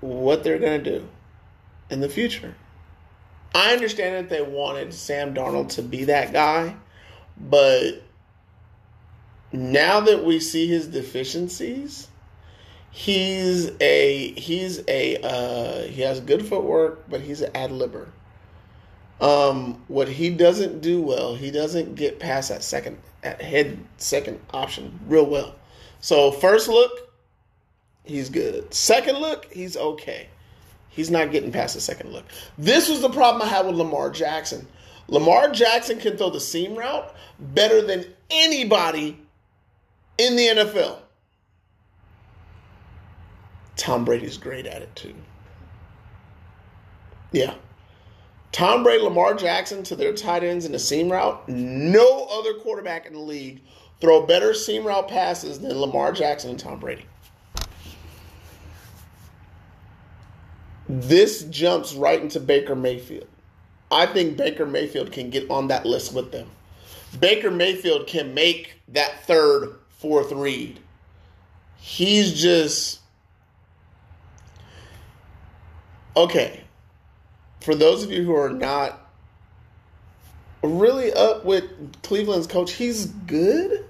what 0.00 0.44
they're 0.44 0.58
going 0.58 0.82
to 0.82 0.98
do 0.98 1.08
in 1.90 2.00
the 2.00 2.08
future. 2.08 2.54
I 3.54 3.72
understand 3.72 4.14
that 4.14 4.30
they 4.30 4.42
wanted 4.42 4.94
Sam 4.94 5.34
Darnold 5.34 5.70
to 5.70 5.82
be 5.82 6.04
that 6.04 6.32
guy, 6.32 6.76
but 7.36 8.02
now 9.52 10.00
that 10.00 10.24
we 10.24 10.38
see 10.38 10.66
his 10.66 10.86
deficiencies, 10.86 12.07
he's 12.90 13.70
a 13.80 14.32
he's 14.32 14.82
a 14.88 15.16
uh, 15.22 15.82
he 15.88 16.02
has 16.02 16.20
good 16.20 16.46
footwork, 16.46 17.08
but 17.08 17.20
he's 17.20 17.40
an 17.40 17.54
ad 17.54 17.70
libber. 17.70 18.08
Um, 19.20 19.82
what 19.88 20.08
he 20.08 20.30
doesn't 20.30 20.80
do 20.80 21.02
well, 21.02 21.34
he 21.34 21.50
doesn't 21.50 21.96
get 21.96 22.20
past 22.20 22.50
that 22.50 22.62
second 22.62 22.98
at 23.22 23.42
head 23.42 23.78
second 23.96 24.40
option 24.52 24.98
real 25.06 25.26
well. 25.26 25.54
So 26.00 26.30
first 26.30 26.68
look, 26.68 27.10
he's 28.04 28.30
good. 28.30 28.72
Second 28.72 29.18
look, 29.18 29.46
he's 29.52 29.76
okay. 29.76 30.28
He's 30.88 31.10
not 31.10 31.30
getting 31.30 31.52
past 31.52 31.74
the 31.74 31.80
second 31.80 32.12
look. 32.12 32.24
This 32.56 32.88
was 32.88 33.00
the 33.00 33.10
problem 33.10 33.42
I 33.42 33.46
had 33.46 33.66
with 33.66 33.76
Lamar 33.76 34.10
Jackson. 34.10 34.66
Lamar 35.08 35.50
Jackson 35.50 35.98
can 35.98 36.16
throw 36.16 36.30
the 36.30 36.40
seam 36.40 36.74
route 36.74 37.14
better 37.38 37.82
than 37.82 38.04
anybody 38.30 39.18
in 40.18 40.36
the 40.36 40.46
NFL. 40.48 40.98
Tom 43.78 44.04
Brady's 44.04 44.36
great 44.36 44.66
at 44.66 44.82
it 44.82 44.94
too. 44.94 45.14
Yeah. 47.32 47.54
Tom 48.52 48.82
Brady, 48.82 49.02
Lamar 49.02 49.34
Jackson 49.34 49.82
to 49.84 49.96
their 49.96 50.12
tight 50.12 50.42
ends 50.42 50.66
in 50.66 50.72
the 50.72 50.78
seam 50.78 51.10
route. 51.10 51.48
No 51.48 52.26
other 52.30 52.54
quarterback 52.54 53.06
in 53.06 53.12
the 53.12 53.18
league 53.20 53.62
throw 54.00 54.26
better 54.26 54.52
seam 54.52 54.84
route 54.84 55.08
passes 55.08 55.60
than 55.60 55.78
Lamar 55.78 56.12
Jackson 56.12 56.50
and 56.50 56.58
Tom 56.58 56.80
Brady. 56.80 57.04
This 60.88 61.44
jumps 61.44 61.94
right 61.94 62.20
into 62.20 62.40
Baker 62.40 62.74
Mayfield. 62.74 63.28
I 63.90 64.06
think 64.06 64.36
Baker 64.36 64.66
Mayfield 64.66 65.12
can 65.12 65.30
get 65.30 65.50
on 65.50 65.68
that 65.68 65.86
list 65.86 66.14
with 66.14 66.32
them. 66.32 66.48
Baker 67.20 67.50
Mayfield 67.50 68.06
can 68.06 68.34
make 68.34 68.74
that 68.88 69.24
third, 69.24 69.76
fourth 69.90 70.32
read. 70.32 70.80
He's 71.76 72.40
just 72.40 73.00
okay. 76.18 76.64
For 77.60 77.74
those 77.74 78.04
of 78.04 78.12
you 78.12 78.22
who 78.24 78.34
are 78.34 78.50
not 78.50 79.00
really 80.62 81.12
up 81.12 81.44
with 81.44 81.64
Cleveland's 82.02 82.46
coach, 82.46 82.72
he's 82.72 83.06
good. 83.06 83.84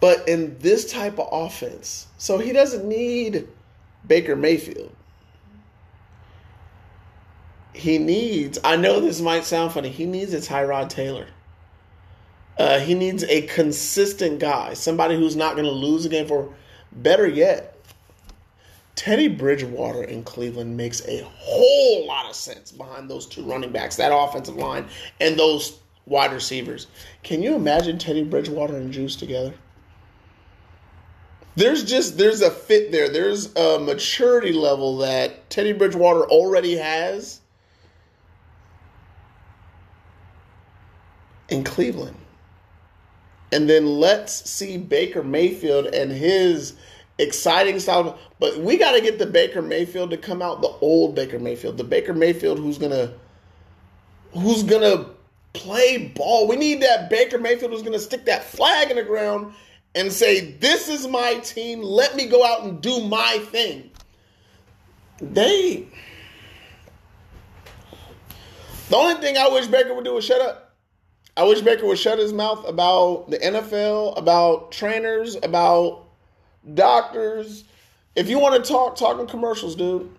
But 0.00 0.28
in 0.28 0.58
this 0.58 0.90
type 0.90 1.18
of 1.18 1.28
offense, 1.30 2.08
so 2.18 2.38
he 2.38 2.52
doesn't 2.52 2.84
need 2.84 3.46
Baker 4.06 4.34
Mayfield. 4.34 4.92
He 7.72 7.98
needs, 7.98 8.58
I 8.64 8.76
know 8.76 9.00
this 9.00 9.20
might 9.20 9.44
sound 9.44 9.72
funny, 9.72 9.88
he 9.88 10.06
needs 10.06 10.34
a 10.34 10.38
Tyrod 10.38 10.88
Taylor. 10.88 11.28
Uh, 12.58 12.80
he 12.80 12.94
needs 12.94 13.24
a 13.24 13.42
consistent 13.42 14.38
guy, 14.38 14.74
somebody 14.74 15.16
who's 15.16 15.36
not 15.36 15.54
going 15.54 15.64
to 15.64 15.72
lose 15.72 16.04
a 16.04 16.08
game 16.08 16.26
for. 16.26 16.52
Better 16.92 17.26
yet, 17.26 17.71
Teddy 18.94 19.28
Bridgewater 19.28 20.04
in 20.04 20.22
Cleveland 20.22 20.76
makes 20.76 21.06
a 21.08 21.24
whole 21.24 22.06
lot 22.06 22.28
of 22.28 22.36
sense 22.36 22.70
behind 22.70 23.08
those 23.08 23.26
two 23.26 23.42
running 23.42 23.72
backs, 23.72 23.96
that 23.96 24.12
offensive 24.14 24.56
line, 24.56 24.86
and 25.20 25.38
those 25.38 25.78
wide 26.06 26.32
receivers. 26.32 26.88
Can 27.22 27.42
you 27.42 27.54
imagine 27.54 27.98
Teddy 27.98 28.24
Bridgewater 28.24 28.76
and 28.76 28.92
Juice 28.92 29.16
together? 29.16 29.54
There's 31.54 31.84
just 31.84 32.16
there's 32.16 32.40
a 32.40 32.50
fit 32.50 32.92
there. 32.92 33.08
There's 33.08 33.54
a 33.56 33.78
maturity 33.78 34.52
level 34.52 34.98
that 34.98 35.50
Teddy 35.50 35.72
Bridgewater 35.72 36.24
already 36.24 36.76
has 36.76 37.40
in 41.48 41.62
Cleveland. 41.62 42.16
And 43.52 43.68
then 43.68 43.86
let's 43.86 44.50
see 44.50 44.78
Baker 44.78 45.22
Mayfield 45.22 45.86
and 45.86 46.10
his 46.10 46.74
exciting 47.18 47.78
style. 47.78 48.18
But 48.38 48.58
we 48.58 48.76
got 48.76 48.92
to 48.92 49.00
get 49.00 49.18
the 49.18 49.26
Baker 49.26 49.62
Mayfield 49.62 50.10
to 50.10 50.16
come 50.16 50.42
out, 50.42 50.62
the 50.62 50.68
old 50.80 51.14
Baker 51.14 51.38
Mayfield, 51.38 51.76
the 51.76 51.84
Baker 51.84 52.14
Mayfield 52.14 52.58
who's 52.58 52.78
gonna 52.78 53.14
who's 54.32 54.62
gonna 54.62 55.06
play 55.52 56.12
ball. 56.14 56.48
We 56.48 56.56
need 56.56 56.82
that 56.82 57.10
Baker 57.10 57.38
Mayfield 57.38 57.72
who's 57.72 57.82
gonna 57.82 57.98
stick 57.98 58.24
that 58.26 58.44
flag 58.44 58.90
in 58.90 58.96
the 58.96 59.02
ground 59.02 59.54
and 59.94 60.12
say, 60.12 60.40
"This 60.40 60.88
is 60.88 61.06
my 61.06 61.34
team. 61.36 61.82
Let 61.82 62.16
me 62.16 62.26
go 62.26 62.44
out 62.44 62.64
and 62.64 62.80
do 62.80 63.00
my 63.00 63.38
thing." 63.50 63.90
They. 65.20 65.86
The 68.88 68.96
only 68.96 69.20
thing 69.22 69.38
I 69.38 69.48
wish 69.48 69.66
Baker 69.68 69.94
would 69.94 70.04
do 70.04 70.16
is 70.16 70.24
shut 70.24 70.40
up. 70.40 70.74
I 71.34 71.44
wish 71.44 71.62
Baker 71.62 71.86
would 71.86 71.98
shut 71.98 72.18
his 72.18 72.32
mouth 72.32 72.66
about 72.68 73.30
the 73.30 73.38
NFL, 73.38 74.18
about 74.18 74.70
trainers, 74.70 75.36
about 75.42 76.01
doctors. 76.74 77.64
If 78.14 78.28
you 78.28 78.38
want 78.38 78.62
to 78.62 78.70
talk, 78.70 78.96
talk 78.96 79.18
in 79.20 79.26
commercials, 79.26 79.74
dude. 79.74 80.10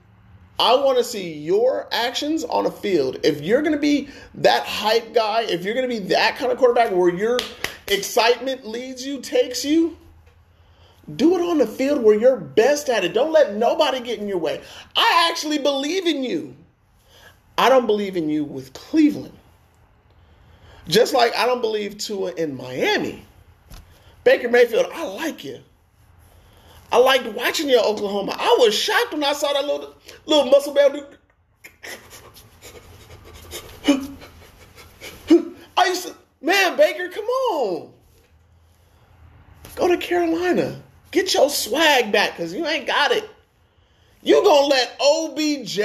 I 0.60 0.76
want 0.76 0.98
to 1.00 1.04
see 1.04 1.34
your 1.34 1.88
actions 1.92 2.44
on 2.44 2.66
a 2.66 2.72
field. 2.72 3.20
If 3.24 3.42
you're 3.42 3.62
going 3.62 3.74
to 3.74 3.80
be 3.80 4.10
that 4.36 4.66
hype 4.66 5.14
guy, 5.14 5.44
if 5.44 5.64
you're 5.64 5.74
going 5.74 5.90
to 5.90 5.94
be 5.94 6.08
that 6.10 6.38
kind 6.38 6.52
of 6.52 6.58
quarterback 6.58 6.92
where 6.92 7.14
your 7.14 7.40
excitement 7.88 8.66
leads 8.66 9.06
you, 9.06 9.20
takes 9.20 9.66
you, 9.66 9.98
do 11.16 11.36
it 11.36 11.42
on 11.42 11.58
the 11.58 11.68
field 11.68 12.04
where 12.04 12.18
you're 12.18 12.38
best 12.38 12.88
at 12.90 13.04
it. 13.04 13.14
Don't 13.14 13.32
let 13.32 13.56
nobody 13.56 14.00
get 14.00 14.20
in 14.20 14.28
your 14.28 14.38
way. 14.38 14.62
I 14.96 15.30
actually 15.30 15.58
believe 15.58 16.06
in 16.06 16.24
you. 16.24 16.56
I 17.58 17.70
don't 17.70 17.88
believe 17.88 18.16
in 18.16 18.30
you 18.30 18.44
with 18.44 18.74
Cleveland. 18.74 19.38
Just 20.88 21.14
like 21.14 21.36
I 21.36 21.46
don't 21.46 21.62
believe 21.62 21.98
Tua 21.98 22.34
in 22.34 22.56
Miami. 22.56 23.26
Baker 24.24 24.50
Mayfield, 24.50 24.88
I 24.94 25.06
like 25.06 25.44
you. 25.44 25.60
I 26.94 26.98
liked 26.98 27.26
watching 27.30 27.70
your 27.70 27.84
Oklahoma. 27.84 28.36
I 28.38 28.56
was 28.60 28.76
shocked 28.76 29.14
when 29.14 29.24
I 29.24 29.34
saw 29.34 29.52
that 29.52 29.66
little 29.66 29.96
little 30.28 30.46
muscle 30.46 30.76
bound 30.76 30.94
dude. 30.94 31.18
I 35.76 35.88
used 35.88 36.06
to, 36.06 36.16
man, 36.40 36.78
Baker, 36.78 37.10
come 37.10 37.26
on. 37.26 37.92
Go 39.76 39.88
to 39.88 39.98
Carolina. 39.98 40.84
Get 41.10 41.34
your 41.34 41.50
swag 41.50 42.12
back 42.12 42.38
because 42.38 42.54
you 42.54 42.64
ain't 42.68 42.86
got 42.86 43.12
it. 43.12 43.28
You 44.22 44.44
gonna 44.44 44.68
let 44.68 44.96
OBJ 45.02 45.80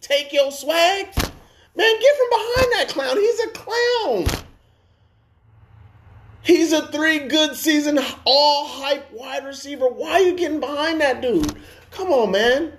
take 0.00 0.32
your 0.32 0.50
swag? 0.50 1.08
Man, 1.76 2.00
get 2.00 2.16
from 2.16 2.30
behind 2.30 2.72
that 2.72 2.86
clown. 2.88 3.18
He's 3.18 3.40
a 3.40 3.48
clown. 3.50 4.47
He's 6.48 6.72
a 6.72 6.86
three 6.86 7.28
good 7.28 7.56
season, 7.56 8.00
all 8.24 8.66
hype 8.66 9.12
wide 9.12 9.44
receiver. 9.44 9.86
Why 9.86 10.12
are 10.12 10.20
you 10.20 10.34
getting 10.34 10.60
behind 10.60 11.02
that 11.02 11.20
dude? 11.20 11.54
Come 11.90 12.08
on, 12.08 12.30
man. 12.30 12.72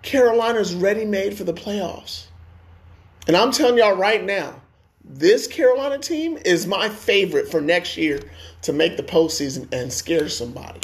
Carolina's 0.00 0.74
ready 0.74 1.04
made 1.04 1.36
for 1.36 1.44
the 1.44 1.52
playoffs. 1.52 2.28
And 3.26 3.36
I'm 3.36 3.52
telling 3.52 3.76
y'all 3.76 3.96
right 3.96 4.24
now, 4.24 4.62
this 5.04 5.46
Carolina 5.46 5.98
team 5.98 6.38
is 6.42 6.66
my 6.66 6.88
favorite 6.88 7.50
for 7.50 7.60
next 7.60 7.98
year 7.98 8.18
to 8.62 8.72
make 8.72 8.96
the 8.96 9.02
postseason 9.02 9.70
and 9.70 9.92
scare 9.92 10.30
somebody. 10.30 10.80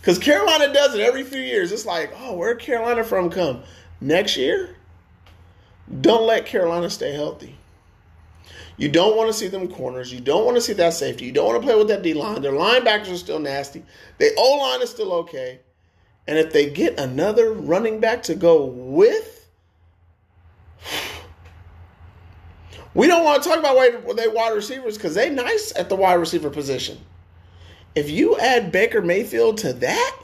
Because 0.00 0.20
Carolina 0.20 0.72
does 0.72 0.94
it 0.94 1.00
every 1.00 1.24
few 1.24 1.40
years. 1.40 1.72
It's 1.72 1.86
like, 1.86 2.12
oh, 2.20 2.34
where 2.34 2.54
Carolina 2.54 3.02
from 3.02 3.30
come? 3.30 3.64
Next 4.00 4.36
year, 4.36 4.76
don't 6.00 6.24
let 6.24 6.46
Carolina 6.46 6.88
stay 6.88 7.14
healthy. 7.14 7.56
You 8.76 8.88
don't 8.88 9.16
want 9.16 9.28
to 9.30 9.32
see 9.32 9.48
them 9.48 9.68
corners. 9.68 10.12
You 10.12 10.20
don't 10.20 10.44
want 10.44 10.56
to 10.56 10.60
see 10.60 10.72
that 10.74 10.94
safety. 10.94 11.26
You 11.26 11.32
don't 11.32 11.46
want 11.46 11.60
to 11.60 11.66
play 11.66 11.76
with 11.76 11.88
that 11.88 12.02
D 12.02 12.12
line. 12.12 12.42
Their 12.42 12.52
linebackers 12.52 13.12
are 13.12 13.16
still 13.16 13.38
nasty. 13.38 13.84
The 14.18 14.32
O 14.36 14.58
line 14.58 14.82
is 14.82 14.90
still 14.90 15.12
okay. 15.12 15.60
And 16.26 16.38
if 16.38 16.52
they 16.52 16.70
get 16.70 16.98
another 16.98 17.52
running 17.52 18.00
back 18.00 18.22
to 18.24 18.34
go 18.34 18.64
with, 18.64 19.48
we 22.94 23.06
don't 23.06 23.24
want 23.24 23.42
to 23.42 23.48
talk 23.48 23.58
about 23.58 24.16
they 24.16 24.28
wide 24.28 24.54
receivers 24.54 24.96
because 24.96 25.14
they 25.14 25.30
nice 25.30 25.72
at 25.76 25.88
the 25.88 25.96
wide 25.96 26.14
receiver 26.14 26.50
position. 26.50 26.98
If 27.94 28.10
you 28.10 28.38
add 28.38 28.72
Baker 28.72 29.02
Mayfield 29.02 29.58
to 29.58 29.72
that, 29.74 30.18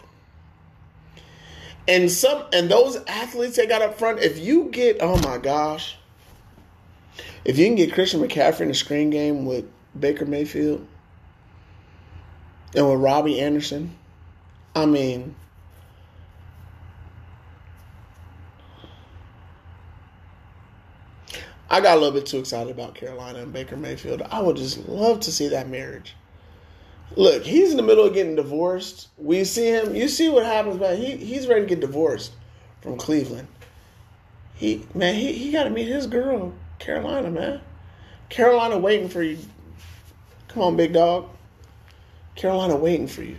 and 1.87 2.11
some 2.11 2.45
and 2.53 2.71
those 2.71 2.97
athletes 3.07 3.57
they 3.57 3.67
got 3.67 3.83
up 3.83 3.99
front, 3.99 4.21
if 4.21 4.39
you 4.39 4.65
get 4.71 4.99
oh 5.01 5.19
my 5.19 5.39
gosh, 5.39 5.97
if 7.45 7.59
you 7.59 7.67
can 7.67 7.75
get 7.75 7.93
Christian 7.93 8.21
McCaffrey 8.21 8.63
in 8.63 8.71
a 8.71 8.75
screen 8.75 9.11
game 9.11 9.45
with 9.45 9.65
Baker 9.99 10.27
Mayfield 10.27 10.87
and 12.75 12.89
with 12.89 13.01
Robbie 13.01 13.41
Anderson, 13.41 13.97
I 14.75 14.87
mean 14.87 15.35
I 21.71 21.81
got 21.81 21.97
a 21.97 22.01
little 22.01 22.19
bit 22.19 22.27
too 22.27 22.39
excited 22.39 22.73
about 22.73 22.97
Carolina 22.97 23.39
and 23.39 23.53
Baker 23.53 23.77
Mayfield. 23.77 24.23
I 24.23 24.43
would 24.43 24.57
just 24.57 24.89
love 24.89 25.21
to 25.21 25.33
see 25.33 25.49
that 25.49 25.69
marriage. 25.69 26.17
Look, 27.15 27.45
he's 27.45 27.71
in 27.71 27.77
the 27.77 27.83
middle 27.85 28.05
of 28.05 28.13
getting 28.13 28.35
divorced. 28.35 29.09
We 29.17 29.45
see 29.45 29.69
him. 29.69 29.95
You 29.95 30.09
see 30.09 30.29
what 30.29 30.45
happens, 30.45 30.81
man. 30.81 30.97
He 30.97 31.17
he's 31.17 31.47
ready 31.47 31.63
to 31.63 31.67
get 31.67 31.81
divorced 31.81 32.33
from 32.83 32.97
Cleveland. 32.97 33.47
He 34.55 34.85
man, 34.95 35.15
he, 35.15 35.33
he 35.33 35.53
got 35.53 35.65
to 35.65 35.71
meet 35.71 35.89
his 35.89 36.07
girl, 36.09 36.53
Carolina, 36.81 37.31
man. 37.31 37.61
Carolina 38.29 38.79
waiting 38.79 39.09
for 39.09 39.23
you. 39.23 39.39
Come 40.49 40.63
on, 40.65 40.77
big 40.77 40.93
dog. 40.93 41.29
Carolina 42.35 42.75
waiting 42.75 43.07
for 43.07 43.23
you. 43.23 43.37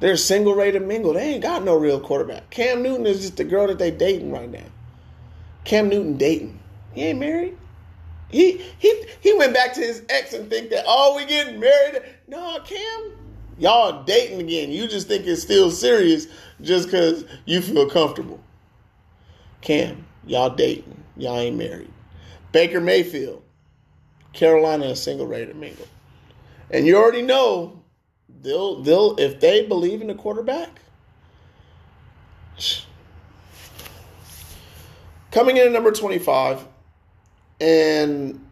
They're 0.00 0.16
single 0.16 0.54
rated 0.54 0.82
mingle. 0.82 1.12
They 1.12 1.34
ain't 1.34 1.42
got 1.42 1.62
no 1.62 1.76
real 1.76 2.00
quarterback. 2.00 2.50
Cam 2.50 2.82
Newton 2.82 3.06
is 3.06 3.20
just 3.20 3.36
the 3.36 3.44
girl 3.44 3.68
that 3.68 3.78
they 3.78 3.92
dating 3.92 4.32
right 4.32 4.50
now. 4.50 4.64
Cam 5.64 5.88
Newton 5.88 6.16
dating. 6.16 6.58
He 6.92 7.02
ain't 7.02 7.20
married. 7.20 7.56
He 8.28 8.64
he 8.78 9.04
he 9.20 9.34
went 9.34 9.54
back 9.54 9.74
to 9.74 9.80
his 9.80 10.02
ex 10.08 10.32
and 10.32 10.48
think 10.48 10.70
that 10.70 10.84
oh 10.88 11.14
we 11.16 11.26
getting 11.26 11.60
married. 11.60 12.02
No, 12.26 12.58
Cam, 12.64 13.12
y'all 13.58 14.02
dating 14.04 14.40
again. 14.40 14.70
You 14.70 14.88
just 14.88 15.06
think 15.06 15.26
it's 15.26 15.42
still 15.42 15.70
serious 15.70 16.26
just 16.62 16.86
because 16.86 17.24
you 17.44 17.60
feel 17.60 17.88
comfortable. 17.88 18.40
Cam, 19.60 20.06
y'all 20.26 20.50
dating. 20.50 21.01
Y'all 21.22 21.38
ain't 21.38 21.56
married. 21.56 21.92
Baker 22.50 22.80
Mayfield, 22.80 23.44
Carolina 24.32 24.86
a 24.86 24.96
single 24.96 25.24
rated 25.24 25.54
mingle. 25.54 25.86
And 26.68 26.84
you 26.84 26.96
already 26.96 27.22
know 27.22 27.80
they'll 28.40 28.82
they'll 28.82 29.14
if 29.20 29.38
they 29.38 29.64
believe 29.64 30.00
in 30.00 30.08
the 30.08 30.16
quarterback. 30.16 30.80
Coming 35.30 35.58
in 35.58 35.66
at 35.66 35.72
number 35.72 35.92
25, 35.92 36.66
and 37.60 38.44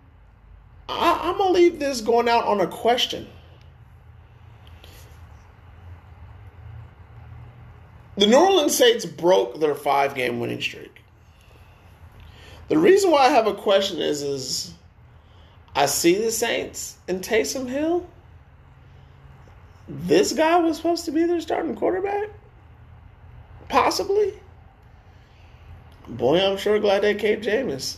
I, 0.89 1.21
I'm 1.25 1.39
to 1.39 1.49
leave 1.49 1.81
this 1.81 2.01
going 2.01 2.29
out 2.29 2.45
on 2.45 2.61
a 2.61 2.69
question. 2.69 3.27
The 8.17 8.29
New 8.29 8.39
Orleans 8.39 8.77
Saints 8.77 9.05
broke 9.05 9.59
their 9.59 9.75
five 9.75 10.15
game 10.15 10.39
winning 10.39 10.61
streak. 10.61 11.00
The 12.71 12.79
reason 12.79 13.11
why 13.11 13.27
I 13.27 13.31
have 13.31 13.49
a 13.49 13.55
question 13.55 14.01
is 14.01 14.23
is 14.23 14.73
I 15.75 15.87
see 15.87 16.15
the 16.15 16.31
Saints 16.31 16.97
in 17.09 17.19
Taysom 17.19 17.69
Hill. 17.69 18.07
This 19.89 20.33
guy 20.33 20.57
was 20.59 20.77
supposed 20.77 21.05
to 21.07 21.11
be 21.11 21.25
their 21.25 21.41
starting 21.41 21.75
quarterback? 21.75 22.29
Possibly. 23.69 24.35
Boy, 26.07 26.41
I'm 26.41 26.57
sure 26.59 26.79
glad 26.79 27.03
they 27.03 27.15
kept 27.15 27.45
Jameis. 27.45 27.97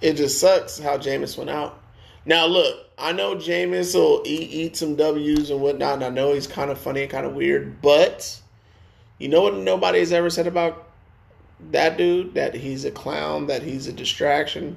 It 0.00 0.14
just 0.14 0.40
sucks 0.40 0.80
how 0.80 0.98
Jameis 0.98 1.38
went 1.38 1.50
out. 1.50 1.80
Now, 2.24 2.46
look, 2.46 2.86
I 2.98 3.12
know 3.12 3.36
Jameis 3.36 3.94
will 3.94 4.22
eat, 4.24 4.50
eat 4.50 4.76
some 4.76 4.96
W's 4.96 5.50
and 5.50 5.60
whatnot, 5.60 5.94
and 5.94 6.04
I 6.04 6.08
know 6.08 6.32
he's 6.32 6.48
kind 6.48 6.72
of 6.72 6.78
funny 6.78 7.02
and 7.02 7.10
kind 7.10 7.24
of 7.24 7.34
weird, 7.34 7.80
but 7.80 8.40
you 9.20 9.28
know 9.28 9.42
what 9.42 9.54
nobody 9.54 10.00
has 10.00 10.12
ever 10.12 10.28
said 10.28 10.48
about 10.48 10.85
that 11.70 11.96
dude? 11.96 12.34
That 12.34 12.54
he's 12.54 12.84
a 12.84 12.90
clown, 12.90 13.46
that 13.46 13.62
he's 13.62 13.86
a 13.86 13.92
distraction. 13.92 14.76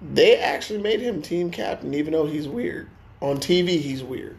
They 0.00 0.36
actually 0.38 0.80
made 0.80 1.00
him 1.00 1.22
team 1.22 1.50
captain, 1.50 1.94
even 1.94 2.12
though 2.12 2.26
he's 2.26 2.48
weird. 2.48 2.88
On 3.20 3.36
TV, 3.36 3.80
he's 3.80 4.02
weird. 4.02 4.36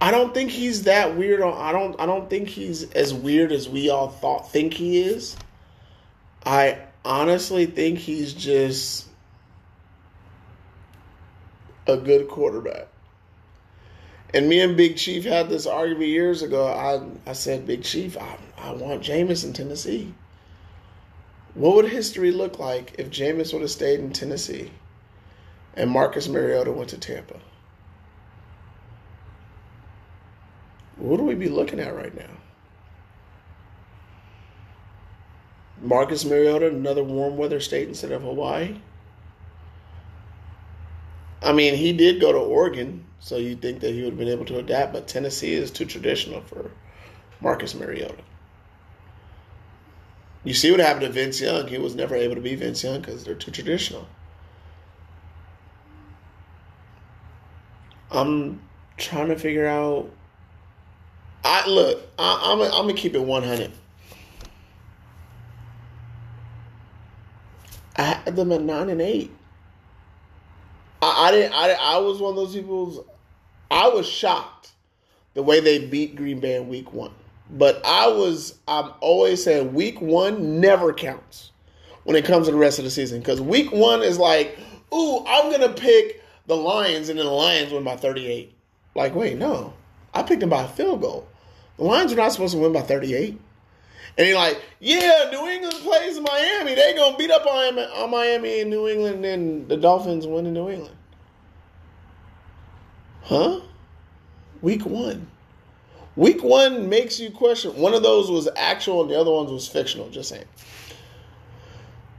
I 0.00 0.10
don't 0.10 0.34
think 0.34 0.50
he's 0.50 0.82
that 0.84 1.16
weird. 1.16 1.40
On 1.40 1.54
I 1.54 1.72
don't. 1.72 1.98
I 2.00 2.06
don't 2.06 2.28
think 2.28 2.48
he's 2.48 2.90
as 2.92 3.14
weird 3.14 3.52
as 3.52 3.68
we 3.68 3.88
all 3.88 4.08
thought 4.08 4.50
think 4.50 4.74
he 4.74 5.00
is. 5.00 5.36
I 6.44 6.78
honestly 7.04 7.66
think 7.66 7.98
he's 7.98 8.34
just 8.34 9.06
a 11.86 11.96
good 11.96 12.28
quarterback. 12.28 12.88
And 14.34 14.48
me 14.48 14.60
and 14.60 14.76
Big 14.76 14.96
Chief 14.96 15.24
had 15.24 15.48
this 15.48 15.66
argument 15.66 16.08
years 16.08 16.42
ago. 16.42 16.66
I, 16.66 17.30
I 17.30 17.32
said, 17.32 17.66
Big 17.66 17.82
Chief, 17.82 18.16
I, 18.18 18.36
I 18.58 18.72
want 18.72 19.02
Jameis 19.02 19.44
in 19.44 19.52
Tennessee. 19.52 20.12
What 21.54 21.76
would 21.76 21.88
history 21.88 22.32
look 22.32 22.58
like 22.58 22.96
if 22.98 23.08
Jameis 23.08 23.54
would 23.54 23.62
have 23.62 23.70
stayed 23.70 24.00
in 24.00 24.12
Tennessee 24.12 24.70
and 25.72 25.90
Marcus 25.90 26.28
Mariota 26.28 26.70
went 26.70 26.90
to 26.90 26.98
Tampa? 26.98 27.40
What 30.96 31.20
would 31.20 31.26
we 31.26 31.34
be 31.34 31.48
looking 31.48 31.80
at 31.80 31.94
right 31.96 32.14
now? 32.14 32.30
Marcus 35.80 36.26
Mariota, 36.26 36.68
another 36.68 37.04
warm 37.04 37.38
weather 37.38 37.60
state 37.60 37.88
instead 37.88 38.12
of 38.12 38.20
Hawaii. 38.20 38.76
I 41.42 41.52
mean, 41.52 41.74
he 41.74 41.94
did 41.94 42.20
go 42.20 42.32
to 42.32 42.38
Oregon, 42.38 43.05
so 43.20 43.36
you'd 43.36 43.62
think 43.62 43.80
that 43.80 43.92
he 43.92 44.02
would 44.02 44.10
have 44.10 44.18
been 44.18 44.28
able 44.28 44.44
to 44.46 44.58
adapt, 44.58 44.92
but 44.92 45.08
Tennessee 45.08 45.54
is 45.54 45.70
too 45.70 45.84
traditional 45.84 46.40
for 46.42 46.70
Marcus 47.40 47.74
Mariota. 47.74 48.22
You 50.44 50.54
see 50.54 50.70
what 50.70 50.78
happened 50.78 51.06
to 51.06 51.10
Vince 51.10 51.40
Young. 51.40 51.66
He 51.66 51.78
was 51.78 51.96
never 51.96 52.14
able 52.14 52.36
to 52.36 52.40
be 52.40 52.54
Vince 52.54 52.84
Young 52.84 53.00
because 53.00 53.24
they're 53.24 53.34
too 53.34 53.50
traditional. 53.50 54.06
I'm 58.10 58.62
trying 58.96 59.28
to 59.28 59.36
figure 59.36 59.66
out. 59.66 60.08
I 61.44 61.68
look. 61.68 62.00
I, 62.18 62.52
am 62.52 62.60
I'm 62.60 62.70
gonna 62.70 62.94
keep 62.94 63.14
it 63.14 63.22
100. 63.22 63.72
I 67.96 68.02
had 68.02 68.36
them 68.36 68.52
at 68.52 68.62
nine 68.62 68.90
and 68.90 69.00
eight. 69.00 69.32
I, 71.16 71.30
didn't. 71.30 71.52
I, 71.54 71.72
I 71.72 71.98
was 71.98 72.20
one 72.20 72.30
of 72.30 72.36
those 72.36 72.54
people. 72.54 73.06
I 73.70 73.88
was 73.88 74.08
shocked 74.08 74.72
the 75.34 75.42
way 75.42 75.60
they 75.60 75.86
beat 75.86 76.16
Green 76.16 76.40
Bay 76.40 76.56
in 76.56 76.68
Week 76.68 76.92
One. 76.92 77.12
But 77.50 77.80
I 77.84 78.08
was. 78.08 78.58
I'm 78.68 78.92
always 79.00 79.42
saying 79.42 79.72
Week 79.74 80.00
One 80.00 80.60
never 80.60 80.92
counts 80.92 81.52
when 82.04 82.16
it 82.16 82.24
comes 82.24 82.46
to 82.46 82.52
the 82.52 82.58
rest 82.58 82.78
of 82.78 82.84
the 82.84 82.90
season 82.90 83.20
because 83.20 83.40
Week 83.40 83.72
One 83.72 84.02
is 84.02 84.18
like, 84.18 84.58
ooh, 84.94 85.24
I'm 85.26 85.50
gonna 85.50 85.72
pick 85.72 86.22
the 86.46 86.56
Lions, 86.56 87.08
and 87.08 87.18
then 87.18 87.26
the 87.26 87.32
Lions 87.32 87.72
win 87.72 87.84
by 87.84 87.96
38. 87.96 88.52
Like, 88.94 89.14
wait, 89.14 89.36
no, 89.36 89.74
I 90.14 90.22
picked 90.22 90.40
them 90.40 90.50
by 90.50 90.62
a 90.64 90.68
field 90.68 91.00
goal. 91.00 91.28
The 91.76 91.84
Lions 91.84 92.12
are 92.12 92.16
not 92.16 92.32
supposed 92.32 92.54
to 92.54 92.60
win 92.60 92.72
by 92.72 92.82
38. 92.82 93.38
And 94.18 94.26
you're 94.26 94.38
like, 94.38 94.62
yeah, 94.80 95.28
New 95.30 95.46
England 95.46 95.74
plays 95.82 96.18
Miami. 96.18 96.74
They 96.74 96.94
gonna 96.94 97.16
beat 97.18 97.30
up 97.30 97.44
on, 97.44 97.78
on 97.78 98.10
Miami 98.10 98.60
and 98.60 98.70
New 98.70 98.88
England, 98.88 99.24
and 99.24 99.68
the 99.68 99.76
Dolphins 99.76 100.26
win 100.26 100.46
in 100.46 100.54
New 100.54 100.70
England. 100.70 100.95
Huh? 103.26 103.60
Week 104.62 104.86
one. 104.86 105.26
Week 106.14 106.42
one 106.44 106.88
makes 106.88 107.18
you 107.18 107.30
question. 107.32 107.76
One 107.76 107.92
of 107.92 108.04
those 108.04 108.30
was 108.30 108.48
actual, 108.56 109.02
and 109.02 109.10
the 109.10 109.20
other 109.20 109.32
ones 109.32 109.50
was 109.50 109.66
fictional. 109.66 110.08
Just 110.10 110.28
saying. 110.28 110.44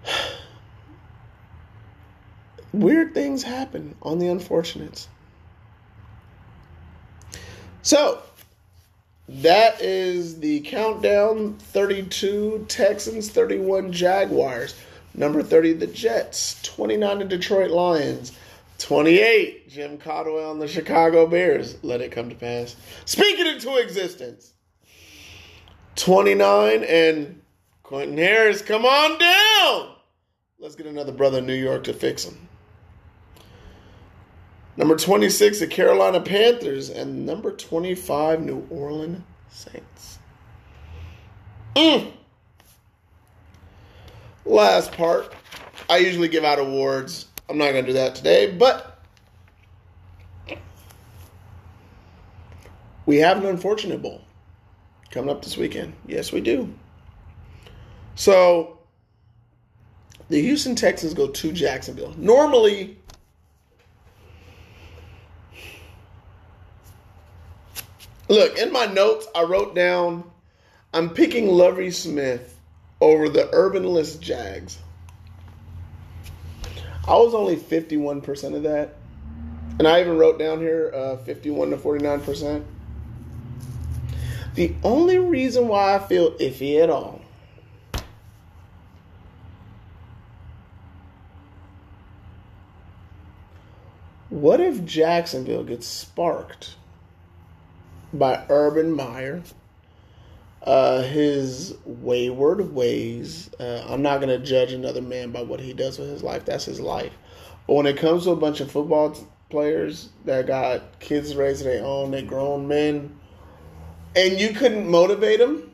Weird 2.74 3.14
things 3.14 3.42
happen 3.42 3.96
on 4.02 4.20
the 4.20 4.28
unfortunates. 4.28 5.08
So, 7.82 8.22
that 9.30 9.82
is 9.82 10.42
the 10.42 10.60
countdown 10.60 11.54
32 11.58 12.66
Texans, 12.68 13.30
31 13.30 13.94
Jaguars. 13.94 14.76
Number 15.14 15.42
30, 15.42 15.74
the 15.74 15.88
Jets. 15.88 16.62
29, 16.64 17.20
the 17.20 17.26
Detroit 17.26 17.72
Lions. 17.72 18.34
28, 18.80 19.70
Jim 19.70 19.98
Caldwell 19.98 20.52
and 20.52 20.62
the 20.62 20.68
Chicago 20.68 21.26
Bears. 21.26 21.84
Let 21.84 22.02
it 22.02 22.12
come 22.12 22.30
to 22.30 22.36
pass. 22.36 22.76
Speak 23.06 23.40
it 23.40 23.48
into 23.48 23.76
existence. 23.78 24.54
29, 25.96 26.84
and 26.84 27.42
Quentin 27.84 28.18
Harris, 28.18 28.62
come 28.62 28.86
on 28.86 29.18
down. 29.18 29.96
Let's 30.60 30.76
get 30.76 30.86
another 30.86 31.12
brother 31.12 31.40
in 31.40 31.48
New 31.48 31.54
York 31.54 31.84
to 31.86 31.94
fix 31.94 32.24
him. 32.24 32.48
Number 34.76 34.96
26, 34.96 35.60
the 35.60 35.68
Carolina 35.68 36.22
Panthers. 36.22 36.90
And 36.90 37.26
number 37.26 37.52
25, 37.52 38.42
New 38.42 38.68
Orleans 38.70 39.24
Saints. 39.50 40.20
Mm. 41.76 42.12
Last 44.46 44.92
part. 44.92 45.34
I 45.90 45.98
usually 45.98 46.28
give 46.28 46.44
out 46.44 46.60
awards. 46.60 47.27
I'm 47.50 47.58
not 47.58 47.72
going 47.72 47.86
to 47.86 47.92
do 47.92 47.94
that 47.94 48.16
today, 48.16 48.52
but 48.52 49.02
we 53.06 53.18
have 53.18 53.38
an 53.38 53.46
unfortunate 53.46 54.02
bowl 54.02 54.22
coming 55.12 55.30
up 55.30 55.44
this 55.44 55.58
weekend. 55.58 55.94
Yes, 56.06 56.32
we 56.32 56.42
do. 56.42 56.74
So, 58.16 58.80
the 60.30 60.42
Houston 60.42 60.76
Texans 60.76 61.14
go 61.14 61.28
to 61.28 61.52
Jacksonville. 61.52 62.14
Normally, 62.18 62.98
Look, 68.30 68.58
in 68.58 68.74
my 68.74 68.86
notes, 68.86 69.26
I 69.34 69.44
wrote 69.44 69.74
down 69.74 70.30
I'm 70.94 71.10
picking 71.10 71.48
Lovie 71.48 71.92
Smith 71.92 72.60
over 73.00 73.30
the 73.30 73.50
Urban-less 73.54 74.16
Jags. 74.18 74.80
I 77.08 77.16
was 77.16 77.34
only 77.34 77.56
51% 77.56 78.56
of 78.56 78.64
that. 78.64 78.96
And 79.80 79.88
I 79.88 80.02
even 80.02 80.18
wrote 80.18 80.40
down 80.40 80.60
here 80.60 80.92
uh, 80.94 81.18
51 81.18 81.70
to 81.70 81.78
49%. 81.78 82.64
The 84.56 84.76
only 84.84 85.20
reason 85.20 85.68
why 85.68 85.96
I 85.96 86.00
feel 86.00 86.32
iffy 86.40 86.82
at 86.82 86.90
all 86.90 87.22
what 94.30 94.60
if 94.60 94.84
Jacksonville 94.84 95.64
gets 95.64 95.86
sparked? 95.86 96.76
by 98.14 98.46
Urban 98.50 98.92
Meyer. 98.92 99.44
Uh, 100.64 101.02
his 101.02 101.76
wayward 101.86 102.74
ways. 102.74 103.50
Uh, 103.60 103.86
I'm 103.88 104.02
not 104.02 104.20
going 104.20 104.38
to 104.38 104.46
judge 104.46 104.74
another 104.74 105.02
man 105.02 105.32
by 105.32 105.42
what 105.42 105.60
he 105.60 105.72
does 105.72 105.98
with 105.98 106.10
his 106.10 106.24
life. 106.24 106.44
That's 106.46 106.66
his 106.66 106.80
life. 106.80 107.14
But 107.68 107.74
when 107.76 107.86
it 107.86 107.98
comes 107.98 108.26
to 108.26 108.32
a 108.32 108.36
bunch 108.36 108.60
of 108.60 108.70
football 108.72 109.12
t- 109.12 109.24
players 109.50 110.10
that 110.26 110.48
got 110.48 111.00
kids 111.00 111.36
raised 111.36 111.64
their 111.64 111.86
own, 111.86 112.12
they 112.12 112.22
grown 112.22 112.68
men, 112.68 113.18
and 114.16 114.40
you 114.40 114.50
couldn't 114.50 114.90
motivate 114.90 115.40
them, 115.40 115.72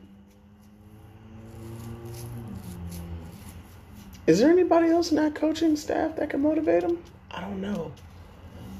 is 4.26 4.38
there 4.38 4.50
anybody 4.50 4.88
else 4.88 5.10
in 5.10 5.16
that 5.16 5.34
coaching 5.34 5.76
staff 5.76 6.16
that 6.16 6.30
can 6.30 6.40
motivate 6.40 6.82
them? 6.82 7.02
I 7.30 7.40
don't 7.40 7.60
know. 7.60 7.92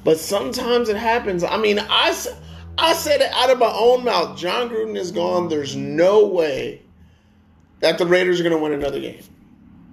But 0.04 0.18
sometimes 0.18 0.88
it 0.88 0.96
happens. 0.96 1.42
I 1.42 1.56
mean, 1.56 1.78
I. 1.80 2.14
I 2.78 2.92
said 2.94 3.20
it 3.20 3.32
out 3.32 3.50
of 3.50 3.58
my 3.58 3.72
own 3.72 4.04
mouth. 4.04 4.36
Jon 4.36 4.68
Gruden 4.68 4.96
is 4.96 5.12
gone. 5.12 5.48
There's 5.48 5.76
no 5.76 6.26
way 6.26 6.82
that 7.80 7.98
the 7.98 8.06
Raiders 8.06 8.40
are 8.40 8.42
going 8.42 8.54
to 8.54 8.62
win 8.62 8.72
another 8.72 9.00
game. 9.00 9.22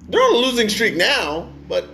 They're 0.09 0.21
on 0.21 0.35
a 0.35 0.37
losing 0.37 0.69
streak 0.69 0.95
now, 0.95 1.49
but 1.67 1.87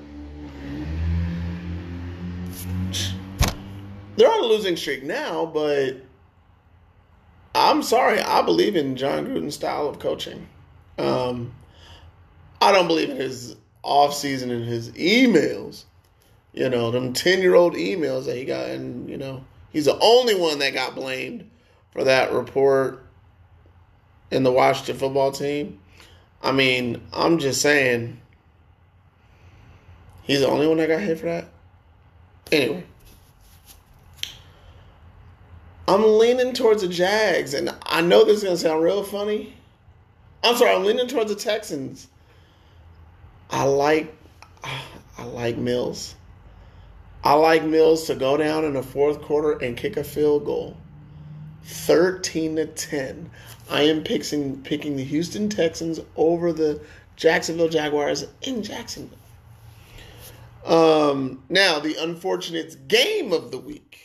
they're 4.15 4.31
on 4.31 4.43
a 4.43 4.47
losing 4.47 4.77
streak 4.77 5.03
now, 5.03 5.45
but 5.45 5.97
I'm 7.53 7.83
sorry. 7.83 8.19
I 8.21 8.41
believe 8.41 8.75
in 8.75 8.95
Jon 8.95 9.27
Gruden's 9.27 9.55
style 9.55 9.87
of 9.87 9.99
coaching. 9.99 10.47
Um, 10.97 11.53
I 12.61 12.71
don't 12.71 12.87
believe 12.87 13.09
in 13.09 13.17
his 13.17 13.55
off 13.83 14.13
season 14.13 14.51
and 14.51 14.65
his 14.65 14.91
emails. 14.91 15.85
You 16.53 16.69
know, 16.69 16.91
them 16.91 17.13
10 17.13 17.41
year 17.41 17.55
old 17.55 17.73
emails 17.75 18.25
that 18.25 18.37
he 18.37 18.45
got. 18.45 18.69
And, 18.69 19.09
you 19.09 19.17
know, 19.17 19.43
he's 19.71 19.85
the 19.85 19.97
only 19.99 20.35
one 20.35 20.59
that 20.59 20.73
got 20.73 20.95
blamed 20.95 21.49
for 21.91 22.03
that 22.03 22.31
report 22.31 23.05
in 24.31 24.43
the 24.43 24.51
Washington 24.51 24.97
football 24.97 25.31
team. 25.31 25.79
I 26.41 26.51
mean, 26.51 27.01
I'm 27.13 27.39
just 27.39 27.61
saying, 27.61 28.19
he's 30.23 30.41
the 30.41 30.47
only 30.47 30.67
one 30.67 30.77
that 30.77 30.87
got 30.87 31.01
hit 31.01 31.19
for 31.19 31.25
that. 31.25 31.47
Anyway, 32.51 32.83
I'm 35.87 36.03
leaning 36.03 36.53
towards 36.53 36.81
the 36.81 36.87
Jags, 36.87 37.53
and 37.53 37.73
I 37.83 38.01
know 38.01 38.23
this 38.23 38.37
is 38.37 38.43
going 38.43 38.55
to 38.55 38.61
sound 38.61 38.83
real 38.83 39.03
funny. 39.03 39.53
I'm 40.43 40.55
sorry, 40.55 40.75
I'm 40.75 40.83
leaning 40.83 41.07
towards 41.07 41.33
the 41.33 41.39
Texans. 41.39 42.07
I 43.49 43.63
like, 43.63 44.13
I 44.63 45.23
like 45.23 45.57
Mills. 45.57 46.15
I 47.27 47.33
like 47.33 47.65
Mills 47.65 48.07
to 48.07 48.15
go 48.15 48.37
down 48.37 48.63
in 48.63 48.71
the 48.71 48.81
fourth 48.81 49.21
quarter 49.21 49.51
and 49.57 49.75
kick 49.75 49.97
a 49.97 50.03
field 50.05 50.45
goal. 50.45 50.77
13 51.65 52.55
to 52.55 52.67
10. 52.67 53.29
I 53.69 53.81
am 53.81 54.05
picking 54.05 54.61
picking 54.61 54.95
the 54.95 55.03
Houston 55.03 55.49
Texans 55.49 55.99
over 56.15 56.53
the 56.53 56.79
Jacksonville 57.17 57.67
Jaguars 57.67 58.25
in 58.43 58.63
Jacksonville. 58.63 59.17
Um, 60.65 61.43
now 61.49 61.81
the 61.81 61.97
unfortunate 62.01 62.87
game 62.87 63.33
of 63.33 63.51
the 63.51 63.57
week. 63.57 63.99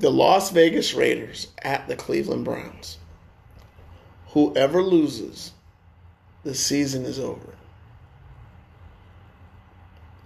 The 0.00 0.10
Las 0.10 0.50
Vegas 0.50 0.92
Raiders 0.92 1.48
at 1.62 1.88
the 1.88 1.96
Cleveland 1.96 2.44
Browns. 2.44 2.98
Whoever 4.32 4.82
loses, 4.82 5.52
the 6.42 6.54
season 6.54 7.06
is 7.06 7.18
over. 7.18 7.54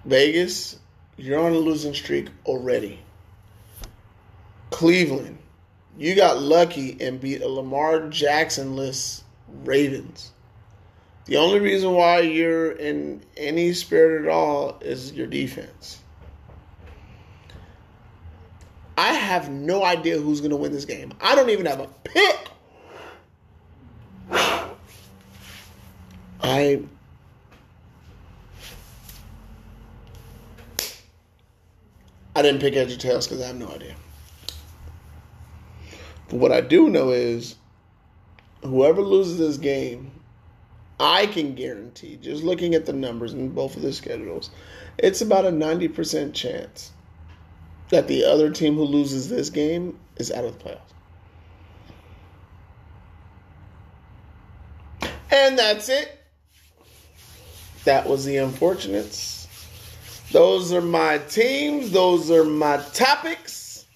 Vegas, 0.09 0.79
you're 1.19 1.39
on 1.39 1.53
a 1.53 1.59
losing 1.59 1.93
streak 1.93 2.29
already. 2.47 2.99
Cleveland, 4.71 5.37
you 5.99 6.15
got 6.15 6.41
lucky 6.41 6.97
and 6.99 7.21
beat 7.21 7.43
a 7.43 7.49
Lamar 7.49 8.09
Jackson-less 8.09 9.23
Ravens. 9.65 10.33
The 11.27 11.37
only 11.37 11.61
reason 11.61 11.93
why 11.93 12.21
you're 12.21 12.73
in 12.73 13.23
any 13.37 13.75
spirit 13.75 14.25
at 14.25 14.31
all 14.31 14.79
is 14.81 15.13
your 15.13 15.27
defense. 15.27 15.99
I 18.97 19.13
have 19.13 19.51
no 19.51 19.85
idea 19.85 20.19
who's 20.19 20.41
going 20.41 20.53
to 20.53 20.57
win 20.57 20.73
this 20.73 20.87
game. 20.87 21.13
I 21.21 21.35
don't 21.35 21.51
even 21.51 21.67
have 21.67 21.81
a 21.81 21.89
pick. 22.05 22.49
I 26.41 26.83
I 32.39 32.43
didn't 32.43 32.61
pick 32.61 32.77
Edge 32.77 32.93
or 32.93 32.97
Tails 32.97 33.27
because 33.27 33.43
I 33.43 33.49
have 33.49 33.57
no 33.57 33.69
idea. 33.69 33.97
But 36.29 36.37
what 36.37 36.53
I 36.53 36.61
do 36.61 36.89
know 36.89 37.11
is 37.11 37.57
whoever 38.63 39.03
loses 39.03 39.39
this 39.39 39.57
game, 39.57 40.13
I 41.01 41.27
can 41.27 41.57
guarantee, 41.57 42.17
just 42.23 42.45
looking 42.45 42.77
at 42.77 42.87
the 42.87 42.93
numbers 42.93 43.33
in 43.35 43.49
both 43.49 43.75
of 43.75 43.83
the 43.83 43.93
schedules, 43.93 44.51
it's 44.99 45.21
about 45.21 45.47
a 45.47 45.51
90% 45.51 46.33
chance 46.33 46.93
that 47.89 48.07
the 48.07 48.25
other 48.25 48.53
team 48.53 48.77
who 48.77 48.85
loses 48.85 49.29
this 49.29 49.51
game 49.51 49.99
is 50.17 50.31
out 50.31 50.45
of 50.45 50.57
the 50.57 50.65
playoffs. 50.65 50.79
And 55.33 55.59
that's 55.59 55.89
it. 55.89 56.25
That 57.83 58.09
was 58.09 58.25
the 58.25 58.37
unfortunates. 58.37 59.38
Those 60.31 60.75
are 60.75 60.83
my 60.83 61.19
teams. 61.19 61.91
Those 61.91 62.31
are 62.31 62.45
my 62.45 62.77
topics. 62.93 63.87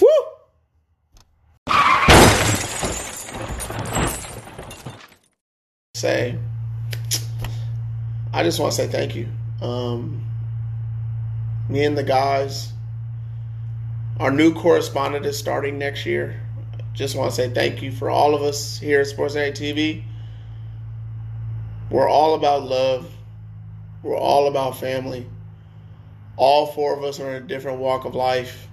Woo! 0.00 0.08
Say, 5.94 6.36
I 8.32 8.42
just 8.42 8.58
want 8.58 8.72
to 8.72 8.76
say 8.76 8.88
thank 8.88 9.14
you. 9.14 9.28
Um, 9.60 10.24
me 11.68 11.84
and 11.84 11.96
the 11.96 12.02
guys, 12.02 12.72
our 14.18 14.32
new 14.32 14.52
correspondent 14.52 15.26
is 15.26 15.38
starting 15.38 15.78
next 15.78 16.06
year 16.06 16.40
just 16.94 17.16
want 17.16 17.30
to 17.30 17.36
say 17.36 17.48
thank 17.48 17.82
you 17.82 17.90
for 17.90 18.10
all 18.10 18.34
of 18.34 18.42
us 18.42 18.78
here 18.78 19.00
at 19.00 19.06
Sports 19.06 19.34
Night 19.34 19.54
TV. 19.54 20.02
We're 21.90 22.08
all 22.08 22.34
about 22.34 22.64
love. 22.64 23.10
We're 24.02 24.16
all 24.16 24.46
about 24.46 24.78
family. 24.78 25.26
All 26.36 26.66
four 26.66 26.96
of 26.96 27.02
us 27.04 27.20
are 27.20 27.30
in 27.30 27.42
a 27.42 27.46
different 27.46 27.78
walk 27.78 28.04
of 28.04 28.14
life. 28.14 28.68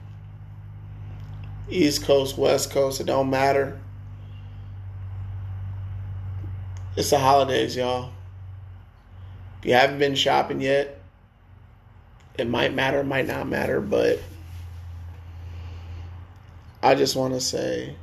East 1.69 2.03
Coast, 2.03 2.37
West 2.37 2.71
Coast, 2.71 2.99
it 2.99 3.05
don't 3.05 3.29
matter. 3.29 3.79
It's 6.95 7.11
the 7.11 7.19
holidays, 7.19 7.75
y'all. 7.75 8.11
If 9.59 9.65
you 9.65 9.73
haven't 9.73 9.99
been 9.99 10.15
shopping 10.15 10.61
yet, 10.61 10.99
it 12.37 12.47
might 12.49 12.73
matter, 12.73 13.03
might 13.03 13.27
not 13.27 13.47
matter, 13.47 13.79
but 13.79 14.19
I 16.81 16.95
just 16.95 17.15
want 17.15 17.33
to 17.33 17.41
say 17.41 17.95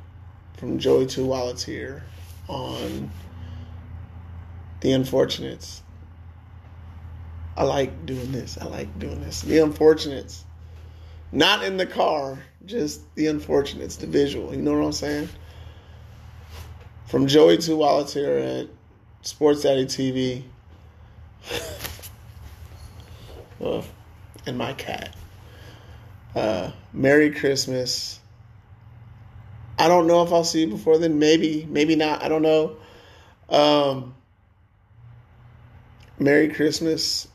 from 0.57 0.79
Joey 0.79 1.05
Two 1.05 1.25
Wallets 1.25 1.63
here 1.63 2.03
on 2.47 3.09
the 4.81 4.91
unfortunates. 4.91 5.81
I 7.55 7.63
like 7.63 8.05
doing 8.05 8.31
this. 8.31 8.57
I 8.59 8.65
like 8.65 8.99
doing 8.99 9.21
this. 9.21 9.41
The 9.41 9.59
unfortunates. 9.59 10.43
Not 11.31 11.63
in 11.63 11.77
the 11.77 11.85
car, 11.85 12.39
just 12.65 13.01
the 13.15 13.27
unfortunates, 13.27 13.97
the 13.97 14.07
visual. 14.07 14.53
You 14.53 14.61
know 14.61 14.77
what 14.77 14.85
I'm 14.85 14.91
saying? 14.91 15.29
From 17.07 17.27
Joey 17.27 17.57
Two 17.57 17.77
Wallets 17.77 18.13
here 18.13 18.37
at 18.37 18.67
Sports 19.21 19.63
Daddy 19.63 19.85
TV. 19.85 20.43
and 24.47 24.57
my 24.57 24.73
cat. 24.73 25.13
Uh, 26.35 26.71
Merry 26.93 27.31
Christmas 27.31 28.19
I 29.79 29.87
don't 29.87 30.07
know 30.07 30.23
if 30.23 30.31
I'll 30.31 30.43
see 30.43 30.61
you 30.61 30.67
before 30.67 30.97
then. 30.97 31.19
Maybe, 31.19 31.67
maybe 31.69 31.95
not. 31.95 32.23
I 32.23 32.29
don't 32.29 32.41
know. 32.41 32.77
Um, 33.49 34.15
Merry 36.19 36.49
Christmas 36.49 37.27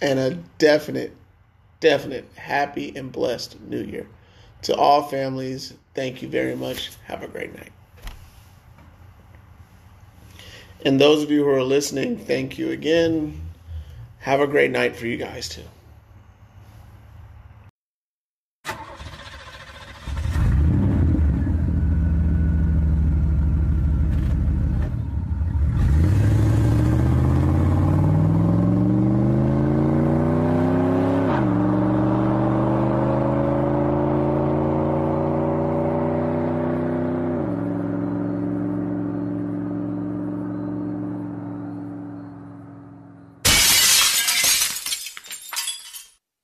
and 0.00 0.18
a 0.18 0.34
definite, 0.58 1.14
definite 1.80 2.28
happy 2.34 2.92
and 2.96 3.12
blessed 3.12 3.60
New 3.60 3.82
Year. 3.82 4.08
To 4.62 4.74
all 4.74 5.02
families, 5.02 5.74
thank 5.94 6.22
you 6.22 6.28
very 6.28 6.56
much. 6.56 6.90
Have 7.04 7.22
a 7.22 7.28
great 7.28 7.54
night. 7.54 7.72
And 10.84 11.00
those 11.00 11.22
of 11.22 11.30
you 11.30 11.44
who 11.44 11.50
are 11.50 11.62
listening, 11.62 12.18
thank 12.18 12.58
you 12.58 12.70
again. 12.70 13.40
Have 14.18 14.40
a 14.40 14.46
great 14.46 14.70
night 14.70 14.96
for 14.96 15.06
you 15.06 15.16
guys 15.16 15.48
too. 15.48 15.62